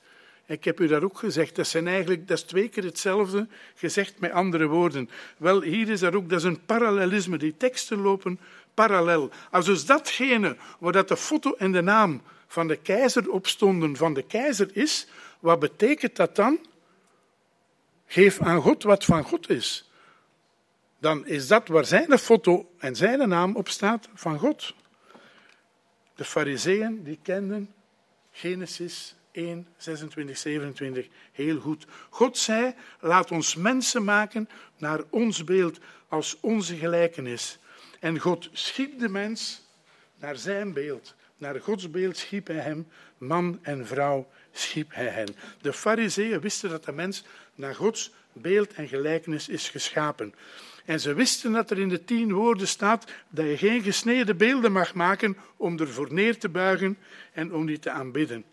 [0.45, 4.20] Ik heb u daar ook gezegd, dat, zijn eigenlijk, dat is twee keer hetzelfde, gezegd
[4.20, 5.10] met andere woorden.
[5.38, 7.38] Wel, hier is dat ook, dat is een parallelisme.
[7.38, 8.39] Die teksten lopen
[8.74, 9.30] parallel.
[9.52, 13.95] Als dus datgene waar dat de foto en de naam van de keizer op stonden,
[13.95, 15.08] van de keizer is,
[15.39, 16.60] wat betekent dat dan?
[18.06, 19.87] Geef aan God wat van God is
[21.00, 24.74] dan is dat waar zijn foto en zijn naam op staat van God.
[26.16, 27.74] De fariseeën die kenden
[28.32, 31.86] Genesis 1, 26, 27 heel goed.
[32.10, 37.60] God zei, laat ons mensen maken naar ons beeld, als onze gelijkenis.
[38.00, 39.62] En God schiep de mens
[40.20, 41.16] naar zijn beeld.
[41.38, 42.88] Naar Gods beeld schiep hij hem,
[43.18, 45.36] man en vrouw schiep hij hen.
[45.62, 47.24] De fariseeën wisten dat de mens
[47.56, 50.34] naar Gods beeld en gelijkenis is geschapen.
[50.88, 54.72] En ze wisten dat er in de tien woorden staat dat je geen gesneden beelden
[54.72, 56.98] mag maken om ervoor neer te buigen
[57.34, 58.46] en om die te aanbidden.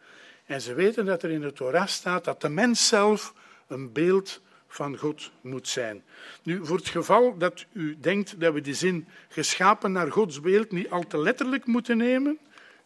[0.47, 3.35] En ze weten dat er in de Torah staat dat de mens zelf
[3.67, 6.03] een beeld van God moet zijn.
[6.43, 10.71] Nu, voor het geval dat u denkt dat we die zin geschapen naar Gods beeld
[10.71, 12.39] niet al te letterlijk moeten nemen,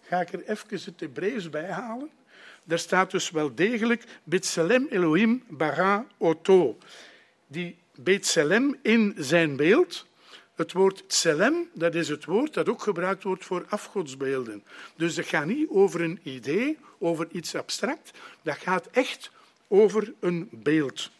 [0.02, 2.10] ga ik er even het Hebreeuws bij halen.
[2.64, 6.78] Daar staat dus wel degelijk Bitselem Elohim bara oto.
[7.46, 10.06] Die Betselem in zijn beeld.
[10.54, 14.64] Het woord tselem, dat is het woord dat ook gebruikt wordt voor afgodsbeelden.
[14.96, 18.10] Dus het gaat niet over een idee, over iets abstract.
[18.42, 19.30] Dat gaat echt
[19.68, 21.10] over een beeld.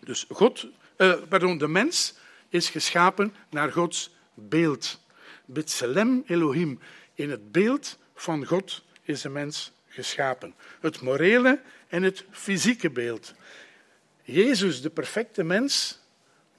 [0.00, 2.14] Dus God, eh, pardon, de mens
[2.48, 5.00] is geschapen naar Gods beeld.
[5.44, 6.78] Betselem Elohim.
[7.14, 10.54] In het beeld van God is de mens geschapen.
[10.80, 13.34] Het morele en het fysieke beeld.
[14.22, 16.01] Jezus, de perfecte mens,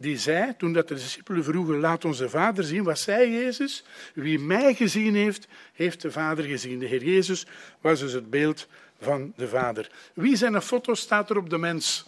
[0.04, 3.84] die zei, toen dat de discipelen vroegen, laat onze Vader zien, wat zei Jezus?
[4.14, 6.80] Wie mij gezien heeft, heeft de Vader gezien.
[6.80, 7.46] De Heer Jezus
[7.82, 8.68] was dus het beeld
[9.02, 9.92] van de Vader.
[10.14, 12.06] Wie zijn foto staat er op de mens?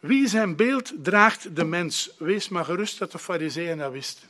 [0.00, 2.10] Wie zijn beeld draagt de mens?
[2.18, 4.28] Wees maar gerust dat de fariseeën dat wisten.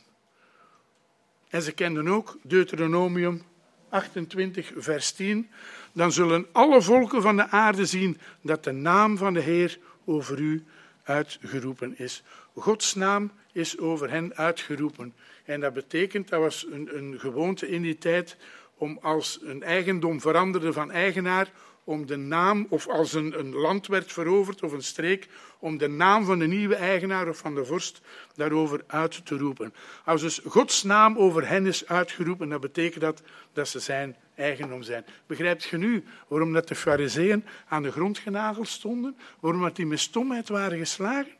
[1.49, 3.41] En ze kenden ook Deuteronomium
[3.89, 5.49] 28, vers 10.
[5.91, 10.39] Dan zullen alle volken van de aarde zien dat de naam van de Heer over
[10.39, 10.65] u
[11.03, 12.23] uitgeroepen is.
[12.55, 15.13] Gods naam is over hen uitgeroepen.
[15.45, 18.37] En dat betekent, dat was een, een gewoonte in die tijd,
[18.77, 21.51] om als een eigendom veranderde van eigenaar,
[21.83, 25.27] om de naam, of als een, een land werd veroverd of een streek,
[25.59, 28.01] om de naam van de nieuwe eigenaar of van de vorst
[28.35, 29.73] daarover uit te roepen.
[30.05, 33.21] Als dus Gods naam over hen is uitgeroepen, dan betekent dat
[33.53, 35.05] dat ze zijn eigendom zijn.
[35.25, 39.17] Begrijpt je nu waarom dat de fariseeën aan de grond genageld stonden?
[39.39, 41.31] Waarom dat die met stomheid waren geslagen?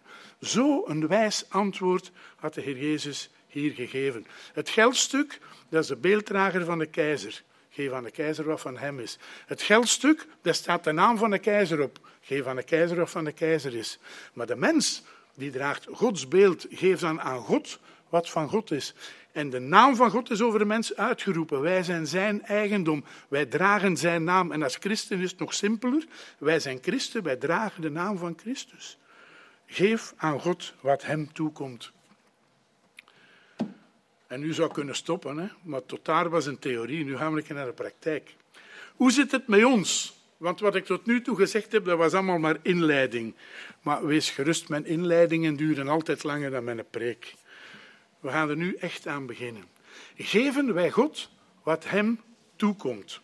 [0.41, 4.25] Zo een wijs antwoord had de Heer Jezus hier gegeven.
[4.53, 5.39] Het geldstuk,
[5.69, 7.43] dat is de beelddrager van de keizer.
[7.69, 9.17] Geef aan de keizer wat van hem is.
[9.45, 11.99] Het geldstuk, daar staat de naam van de keizer op.
[12.21, 13.99] Geef aan de keizer wat van de keizer is.
[14.33, 15.03] Maar de mens,
[15.35, 17.79] die draagt Gods beeld, geeft dan aan God
[18.09, 18.93] wat van God is.
[19.33, 21.61] En de naam van God is over de mens uitgeroepen.
[21.61, 23.03] Wij zijn zijn eigendom.
[23.27, 24.51] Wij dragen zijn naam.
[24.51, 26.05] En als christen is het nog simpeler.
[26.37, 28.97] Wij zijn christen, wij dragen de naam van Christus.
[29.65, 31.91] Geef aan God wat hem toekomt.
[34.27, 35.47] En nu zou kunnen stoppen, hè?
[35.61, 37.05] maar tot daar was een theorie.
[37.05, 38.35] Nu gaan we naar de praktijk.
[38.95, 40.15] Hoe zit het met ons?
[40.37, 43.35] Want wat ik tot nu toe gezegd heb, dat was allemaal maar inleiding.
[43.81, 47.33] Maar wees gerust, mijn inleidingen duren altijd langer dan mijn preek.
[48.23, 49.63] We gaan er nu echt aan beginnen.
[50.15, 51.29] Geven wij God
[51.63, 52.19] wat hem
[52.55, 53.21] toekomt?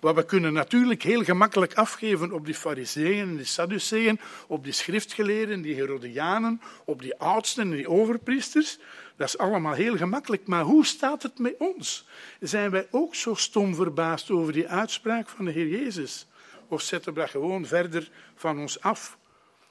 [0.00, 4.72] Wat we kunnen natuurlijk heel gemakkelijk afgeven op die fariseeën en die sadduceeën, op die
[4.72, 8.78] schriftgeleerden, die herodianen, op die oudsten en die overpriesters.
[9.16, 10.46] Dat is allemaal heel gemakkelijk.
[10.46, 12.08] Maar hoe staat het met ons?
[12.40, 16.26] Zijn wij ook zo stom verbaasd over die uitspraak van de Heer Jezus?
[16.68, 19.18] Of zetten we dat gewoon verder van ons af?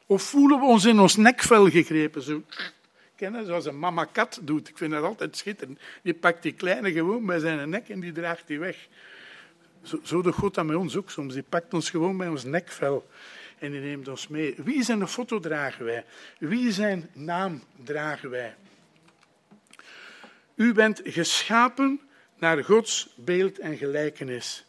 [0.06, 2.22] Of voelen we ons in ons nekvel gegrepen?
[2.22, 2.44] Zo,
[3.22, 4.70] kennen, zoals een mama kat doet.
[4.70, 5.80] Ik vind dat altijd schitterend.
[6.04, 8.88] Die pakt die kleine gewoon bij zijn nek en die draagt die weg.
[9.82, 11.34] Zo, zo doet God dat met ons ook soms.
[11.34, 13.08] Die pakt ons gewoon bij ons nekvel
[13.60, 14.56] en die neemt ons mee.
[14.58, 16.06] Wie zijn foto dragen wij?
[16.40, 18.56] Wie zijn naam dragen wij?
[20.56, 22.02] U bent geschapen
[22.38, 24.66] naar Gods beeld en gelijkenis.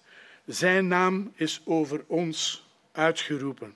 [0.47, 3.75] Zijn naam is over ons uitgeroepen.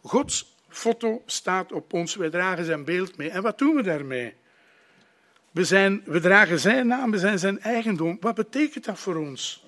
[0.00, 2.14] Gods foto staat op ons.
[2.14, 3.30] Wij dragen zijn beeld mee.
[3.30, 4.34] En wat doen we daarmee?
[5.50, 8.16] We, zijn, we dragen zijn naam, we zijn zijn eigendom.
[8.20, 9.66] Wat betekent dat voor ons?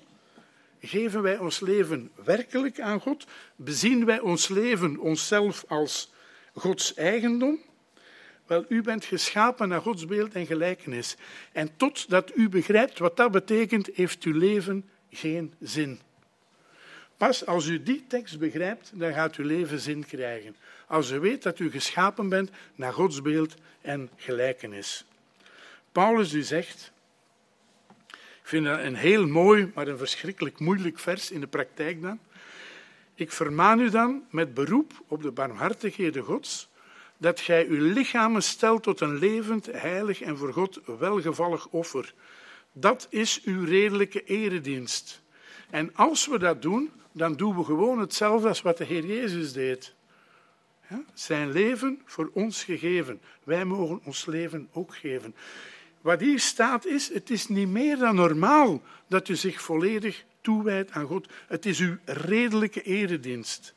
[0.79, 3.25] Geven wij ons leven werkelijk aan God?
[3.55, 6.13] Bezien wij ons leven, onszelf als
[6.53, 7.59] Gods eigendom?
[8.45, 11.15] Wel, u bent geschapen naar Gods beeld en gelijkenis.
[11.51, 15.99] En totdat u begrijpt wat dat betekent, heeft uw leven geen zin.
[17.17, 20.55] Pas als u die tekst begrijpt, dan gaat uw leven zin krijgen.
[20.91, 25.05] Als u weet dat u geschapen bent naar Gods beeld en gelijkenis.
[25.91, 26.91] Paulus die zegt,
[28.11, 32.19] ik vind dat een heel mooi, maar een verschrikkelijk moeilijk vers in de praktijk dan.
[33.15, 36.69] Ik vermaan u dan met beroep op de barmhartigheden Gods,
[37.17, 42.13] dat gij uw lichamen stelt tot een levend, heilig en voor God welgevallig offer.
[42.71, 45.21] Dat is uw redelijke eredienst.
[45.69, 49.53] En als we dat doen, dan doen we gewoon hetzelfde als wat de Heer Jezus
[49.53, 49.93] deed.
[51.13, 53.21] Zijn leven voor ons gegeven.
[53.43, 55.35] Wij mogen ons leven ook geven.
[56.01, 60.91] Wat hier staat is, het is niet meer dan normaal dat u zich volledig toewijdt
[60.91, 61.27] aan God.
[61.47, 63.73] Het is uw redelijke eredienst.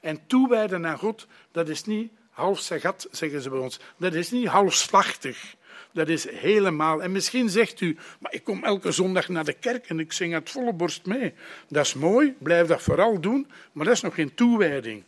[0.00, 3.80] En toewijden aan God, dat is niet half sagat, zeggen ze bij ons.
[3.96, 5.54] Dat is niet halfslachtig.
[5.92, 7.02] Dat is helemaal.
[7.02, 10.32] En misschien zegt u, maar ik kom elke zondag naar de kerk en ik zing
[10.32, 11.34] het volle borst mee.
[11.68, 15.04] Dat is mooi, blijf dat vooral doen, maar dat is nog geen toewijding.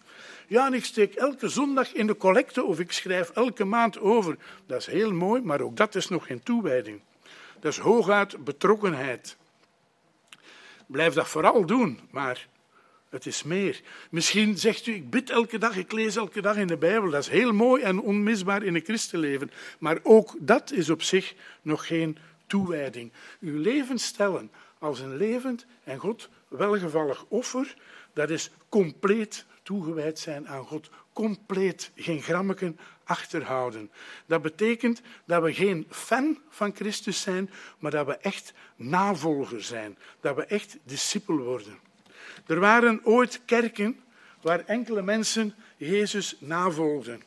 [0.51, 4.37] Ja, ik steek elke zondag in de collecte of ik schrijf elke maand over.
[4.67, 7.01] Dat is heel mooi, maar ook dat is nog geen toewijding.
[7.61, 9.37] Dat is hooguit betrokkenheid.
[10.87, 12.49] Blijf dat vooral doen, maar
[13.09, 13.81] het is meer.
[14.11, 17.11] Misschien zegt u, ik bid elke dag, ik lees elke dag in de Bijbel.
[17.11, 19.51] Dat is heel mooi en onmisbaar in een christenleven.
[19.79, 23.13] Maar ook dat is op zich nog geen toewijding.
[23.41, 27.75] Uw leven stellen als een levend en God welgevallig offer,
[28.19, 30.91] dat is compleet toegewijd zijn aan God.
[31.13, 33.91] Compleet, geen grammeken achterhouden.
[34.27, 39.99] Dat betekent dat we geen fan van Christus zijn, maar dat we echt navolger zijn.
[40.21, 41.79] Dat we echt discipel worden.
[42.47, 44.01] Er waren ooit kerken
[44.41, 47.23] waar enkele mensen Jezus navolgden.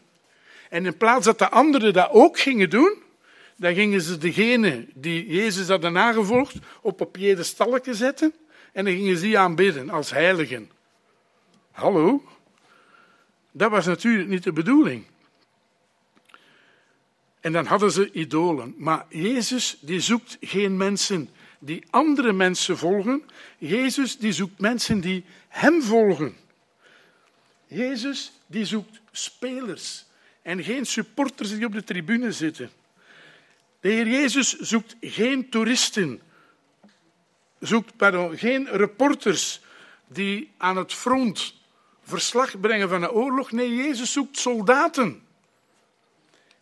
[0.70, 2.96] En in plaats dat de anderen dat ook gingen doen,
[3.56, 8.34] dan gingen ze degene die Jezus hadden nagevolgd op een piedestalletje zetten
[8.72, 10.70] en dan gingen ze die aanbidden als heiligen.
[11.72, 12.24] Hallo?
[13.52, 15.06] Dat was natuurlijk niet de bedoeling.
[17.40, 18.74] En dan hadden ze idolen.
[18.78, 23.24] Maar Jezus die zoekt geen mensen die andere mensen volgen.
[23.58, 26.36] Jezus die zoekt mensen die hem volgen.
[27.68, 30.06] Jezus die zoekt spelers
[30.42, 32.72] en geen supporters die op de tribune zitten.
[33.80, 36.22] De Heer Jezus zoekt geen toeristen,
[37.60, 39.62] zoekt pardon, geen reporters
[40.08, 41.61] die aan het front
[42.04, 43.52] verslag brengen van een oorlog.
[43.52, 45.22] Nee, Jezus zoekt soldaten.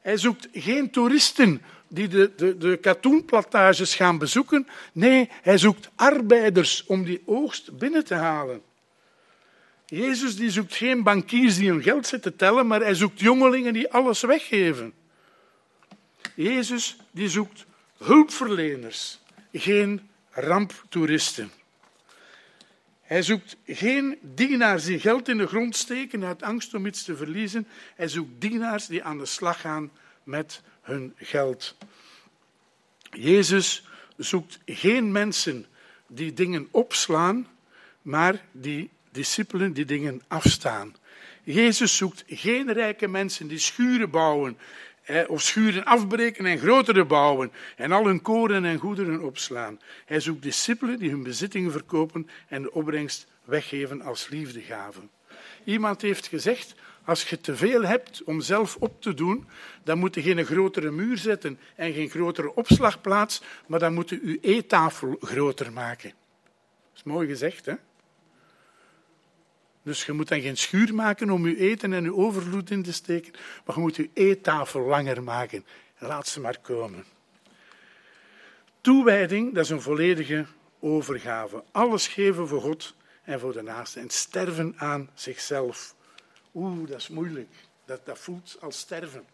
[0.02, 4.68] Hij zoekt geen toeristen die de, de, de katoenplantages gaan bezoeken.
[4.92, 8.62] Nee, hij zoekt arbeiders om die oogst binnen te halen.
[9.86, 13.92] Jezus die zoekt geen bankiers die hun geld zitten tellen, maar hij zoekt jongelingen die
[13.92, 14.94] alles weggeven.
[16.36, 17.66] Jezus die zoekt
[17.98, 19.20] hulpverleners,
[19.52, 21.52] geen ramptoeristen.
[23.10, 27.16] Hij zoekt geen dienaars die geld in de grond steken uit angst om iets te
[27.16, 27.68] verliezen.
[27.96, 29.92] Hij zoekt dienaars die aan de slag gaan
[30.24, 31.76] met hun geld.
[33.12, 33.86] Jezus
[34.18, 35.66] zoekt geen mensen
[36.08, 37.48] die dingen opslaan,
[38.02, 40.96] maar die discipelen die dingen afstaan.
[41.44, 44.58] Jezus zoekt geen rijke mensen die schuren bouwen,
[45.28, 49.80] of schuren afbreken en grotere bouwen en al hun koren en goederen opslaan.
[50.06, 55.00] Hij zoekt discipelen die hun bezittingen verkopen en de opbrengst weggeven als liefdegave.
[55.64, 59.48] Iemand heeft gezegd, als je te veel hebt om zelf op te doen,
[59.84, 64.20] dan moet je geen grotere muur zetten en geen grotere opslagplaats, maar dan moet je
[64.24, 66.10] je eettafel groter maken.
[66.10, 67.74] Dat is mooi gezegd, hè?
[69.84, 72.94] Dus je moet dan geen schuur maken om je eten en je overvloed in te
[72.94, 73.34] steken,
[73.66, 75.66] maar je moet je eettafel langer maken.
[75.98, 77.06] Laat ze maar komen.
[78.82, 80.46] Toewijding, dat is een volledige
[80.80, 81.64] overgave.
[81.72, 84.00] Alles geven voor God en voor de naaste.
[84.00, 85.96] En sterven aan zichzelf.
[86.54, 87.54] Oeh, dat is moeilijk.
[87.86, 89.26] Dat, dat voelt als sterven.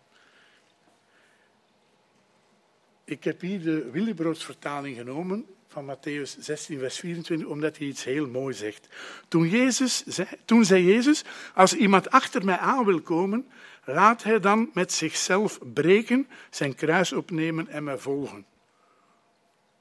[3.05, 8.27] ik heb hier de Willebroodsvertaling genomen van Matthäus 16, vers 24, omdat hij iets heel
[8.27, 8.87] mooi zegt.
[9.27, 11.23] Toen, Jezus zei, toen zei Jezus,
[11.53, 13.47] als iemand achter mij aan wil komen,
[13.85, 18.45] laat hij dan met zichzelf breken, zijn kruis opnemen en mij volgen.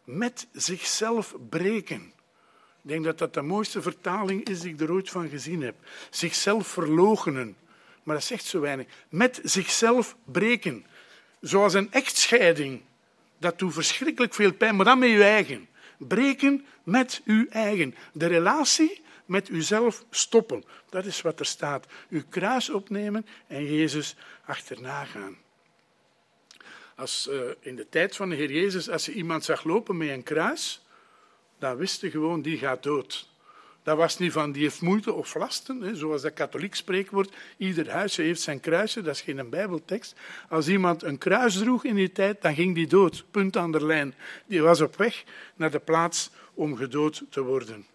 [0.05, 2.13] Met zichzelf breken.
[2.83, 5.75] Ik denk dat dat de mooiste vertaling is die ik er ooit van gezien heb.
[6.11, 7.57] Zichzelf verloochenen.
[8.03, 8.87] Maar dat zegt zo weinig.
[9.09, 10.87] Met zichzelf breken.
[11.41, 12.81] Zoals een echtscheiding.
[13.39, 15.69] Dat doet verschrikkelijk veel pijn, maar dan met je eigen.
[15.99, 17.95] Breken met uw eigen.
[18.13, 20.65] De relatie met uzelf stoppen.
[20.91, 21.87] Dat is wat er staat.
[22.11, 25.37] Uw kruis opnemen en Jezus achterna gaan.
[26.97, 30.09] Als, uh, in de tijd van de Heer Jezus, als je iemand zag lopen met
[30.09, 30.87] een kruis,
[31.59, 33.29] dan wist je gewoon, die gaat dood.
[33.85, 37.35] Dat was niet van, die heeft moeite of lasten, hè, zoals dat katholiek spreekwoord.
[37.57, 40.15] Ieder huisje heeft zijn kruisje, dat is geen bijbeltekst.
[40.49, 43.87] Als iemand een kruis droeg in die tijd, dan ging die dood, punt aan de
[43.87, 44.15] lijn.
[44.47, 45.25] Die was op weg
[45.57, 47.87] naar de plaats om gedood te worden.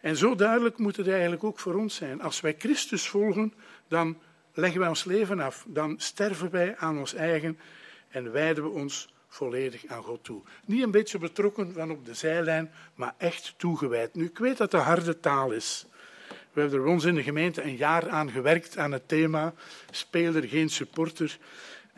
[0.00, 2.22] En zo duidelijk moet het eigenlijk ook voor ons zijn.
[2.22, 3.54] Als wij Christus volgen,
[3.88, 4.18] dan
[4.54, 5.64] leggen wij ons leven af.
[5.68, 7.58] Dan sterven wij aan ons eigen
[8.08, 10.42] en wijden we ons volledig aan God toe.
[10.64, 14.14] Niet een beetje betrokken van op de zijlijn, maar echt toegewijd.
[14.14, 15.86] Nu, ik weet dat het harde taal is.
[16.28, 19.54] We hebben er bij ons in de gemeente een jaar aan gewerkt aan het thema
[19.90, 21.38] speler, geen supporter.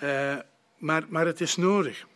[0.03, 0.37] Uh,
[0.77, 2.07] maar, maar het is nodig.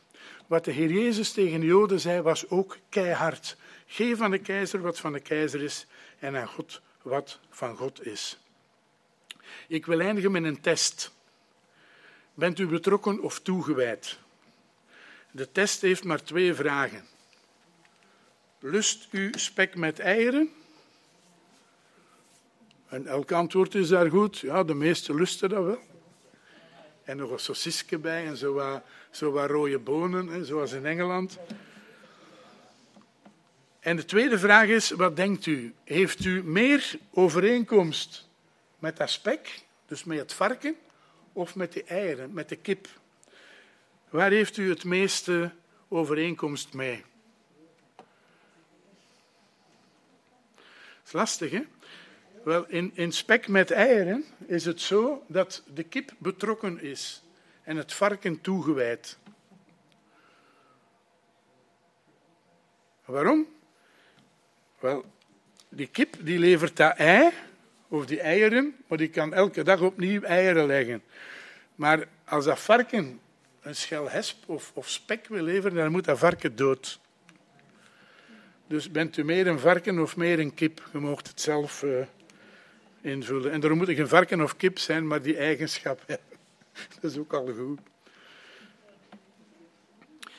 [0.46, 3.56] Wat de Heer Jezus tegen de Joden zei, was ook keihard.
[3.86, 5.86] Geef aan de keizer wat van de keizer is
[6.18, 8.38] en aan God wat van God is.
[9.68, 11.12] Ik wil eindigen met een test.
[12.34, 14.18] Bent u betrokken of toegewijd?
[15.34, 17.04] De test heeft maar twee vragen.
[18.58, 20.50] Lust u spek met eieren?
[22.88, 24.38] En elk antwoord is daar goed.
[24.38, 25.78] Ja, de meeste lusten dat wel.
[27.04, 30.86] En nog een sausisje bij en zo wat, zo wat rode bonen, hè, zoals in
[30.86, 31.38] Engeland.
[33.80, 35.74] En de tweede vraag is, wat denkt u?
[35.84, 38.28] Heeft u meer overeenkomst
[38.78, 40.76] met dat spek, dus met het varken,
[41.32, 42.88] of met de eieren, met de kip?
[44.12, 45.50] Waar heeft u het meeste
[45.88, 47.04] overeenkomst mee?
[47.96, 48.06] Dat
[51.04, 51.64] is lastig, hè?
[52.44, 57.22] Wel, in, in spek met eieren is het zo dat de kip betrokken is
[57.62, 59.18] en het varken toegewijd.
[63.04, 63.46] Waarom?
[64.78, 65.04] Wel,
[65.68, 67.30] die kip die levert dat ei,
[67.88, 71.02] of die eieren, maar die kan elke dag opnieuw eieren leggen.
[71.74, 73.20] Maar als dat varken
[73.62, 77.00] een schel hesp of, of spek wil leveren, dan moet dat varken dood.
[78.66, 80.88] Dus bent u meer een varken of meer een kip?
[80.92, 82.04] Je mag het zelf uh,
[83.00, 83.52] invullen.
[83.52, 86.04] En daarom moet ik een varken of kip zijn, maar die eigenschap.
[87.00, 87.80] Dat is ook al goed.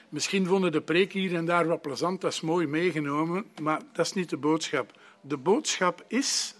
[0.09, 4.05] Misschien vonden de preek hier en daar wat plezant, dat is mooi meegenomen, maar dat
[4.05, 4.99] is niet de boodschap.
[5.21, 6.55] De boodschap is: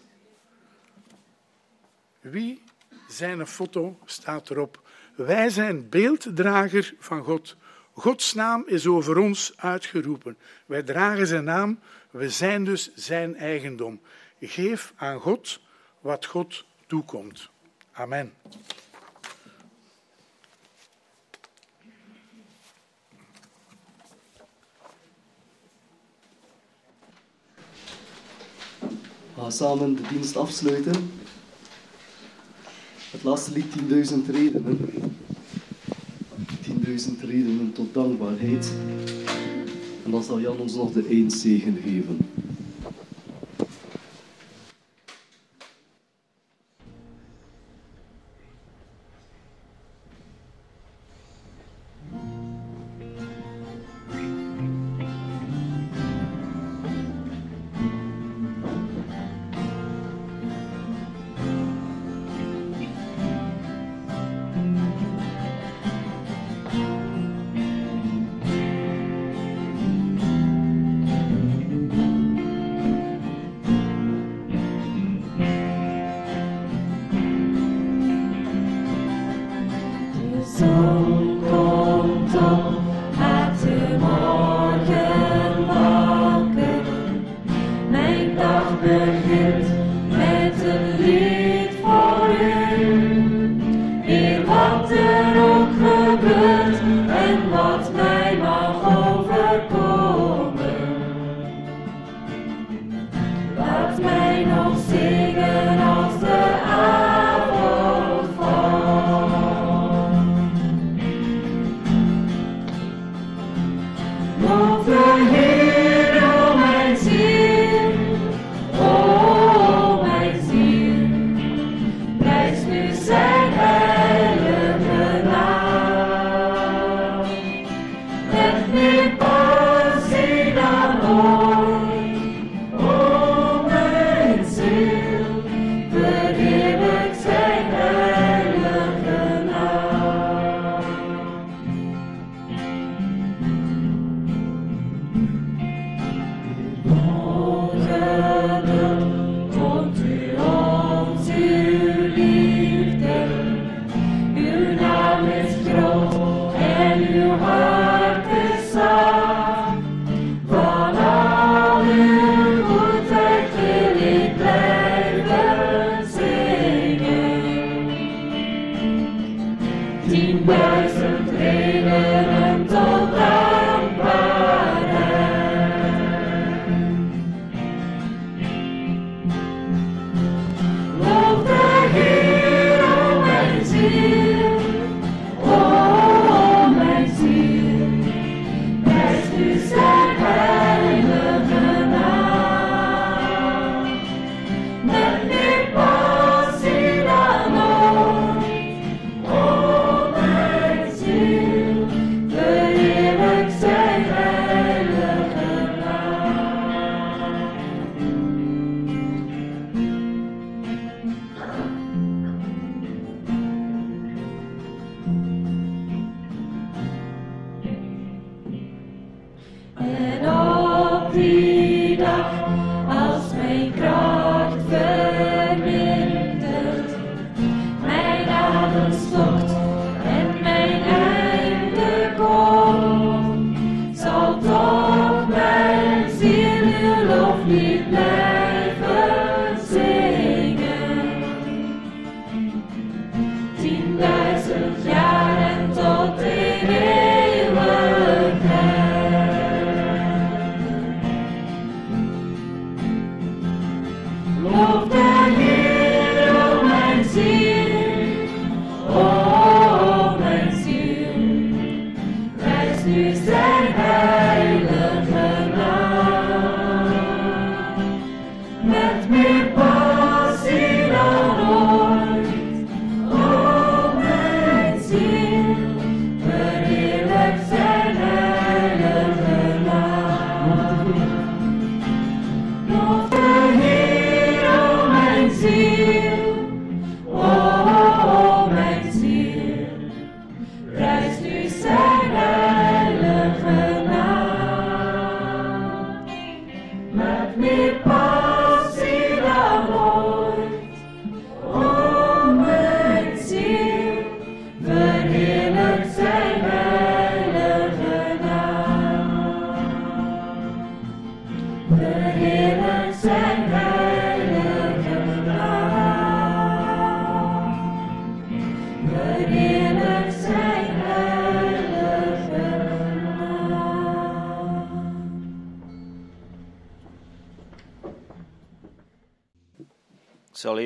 [2.20, 2.61] wie
[3.07, 4.82] zijn foto staat erop?
[5.16, 7.55] Wij zijn beelddrager van God.
[7.93, 10.38] Gods naam is over ons uitgeroepen.
[10.66, 11.80] Wij dragen zijn naam,
[12.11, 14.01] we zijn dus zijn eigendom.
[14.39, 15.59] Geef aan God
[16.01, 17.49] wat God toekomt.
[17.91, 18.34] Amen.
[29.36, 31.22] We gaan samen de dienst afsluiten.
[33.14, 33.66] Het laatste lied
[34.11, 34.78] 10.000 redenen.
[36.61, 38.72] 10.000 redenen tot dankbaarheid.
[40.05, 42.18] En dan zal Jan ons nog de eindzegen geven.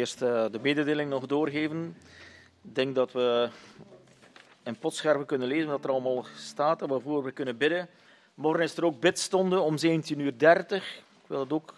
[0.08, 1.97] Eerst eh, de mededeling nog doorgeven.
[2.64, 3.49] Ik denk dat we
[4.64, 7.89] in potscherven kunnen lezen wat er allemaal staat en waarvoor we kunnen bidden.
[8.34, 9.80] Morgen is er ook bidstonde om 17.30
[10.18, 10.34] uur.
[10.72, 11.74] Ik wil het ook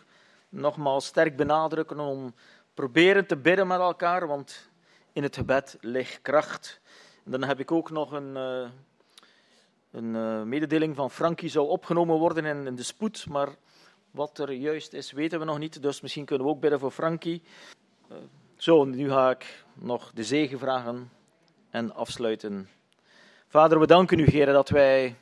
[0.49, 2.34] nogmaals sterk benadrukken om
[2.73, 4.69] proberen te bidden met elkaar, want
[5.13, 6.82] in het gebed ligt kracht.
[7.25, 8.69] En dan heb ik ook nog een, eh,
[9.91, 13.49] een eh, mededeling van Frankie zou opgenomen worden in, de spoed, maar
[14.11, 16.91] wat er juist is weten we nog niet, dus misschien kunnen we ook bidden voor
[16.91, 17.41] Frankie.
[18.55, 21.12] Zo, nu ga ik nog de zegen vragen
[21.70, 22.70] en afsluiten.
[23.47, 25.16] Vader, we danken u, Heer, dat wij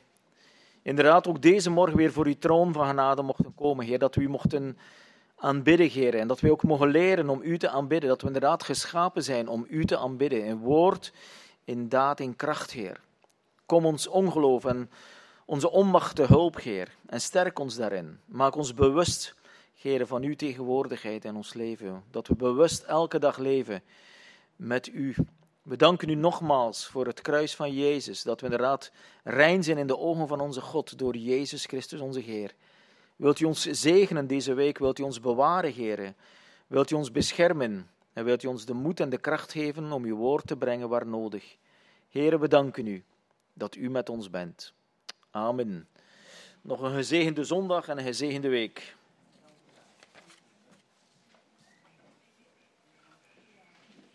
[0.82, 3.98] inderdaad ook deze morgen weer voor uw troon van genade mochten komen, Heer.
[3.98, 4.78] Dat we u mochten
[5.36, 6.14] aanbidden, Heer.
[6.14, 8.08] En dat we ook mogen leren om u te aanbidden.
[8.08, 10.44] Dat we inderdaad geschapen zijn om u te aanbidden.
[10.44, 11.12] In woord,
[11.64, 13.00] in daad, in kracht, Heer.
[13.66, 14.90] Kom ons ongeloof en
[15.44, 16.88] onze onmacht te hulp, Heer.
[17.06, 18.20] En sterk ons daarin.
[18.24, 19.34] Maak ons bewust,
[19.78, 22.02] Heer, van uw tegenwoordigheid in ons leven.
[22.10, 23.82] Dat we bewust elke dag leven
[24.56, 25.14] met u.
[25.62, 28.92] We danken u nogmaals voor het kruis van Jezus, dat we inderdaad
[29.24, 32.54] rein zijn in de ogen van onze God door Jezus Christus, onze Heer.
[33.16, 34.78] Wilt u ons zegenen deze week?
[34.78, 36.14] Wilt u ons bewaren, Heer?
[36.66, 37.90] Wilt u ons beschermen?
[38.12, 40.88] En wilt u ons de moed en de kracht geven om uw woord te brengen
[40.88, 41.56] waar nodig?
[42.08, 43.04] Heer, we danken u
[43.52, 44.72] dat u met ons bent.
[45.30, 45.88] Amen.
[46.60, 48.96] Nog een gezegende zondag en een gezegende week.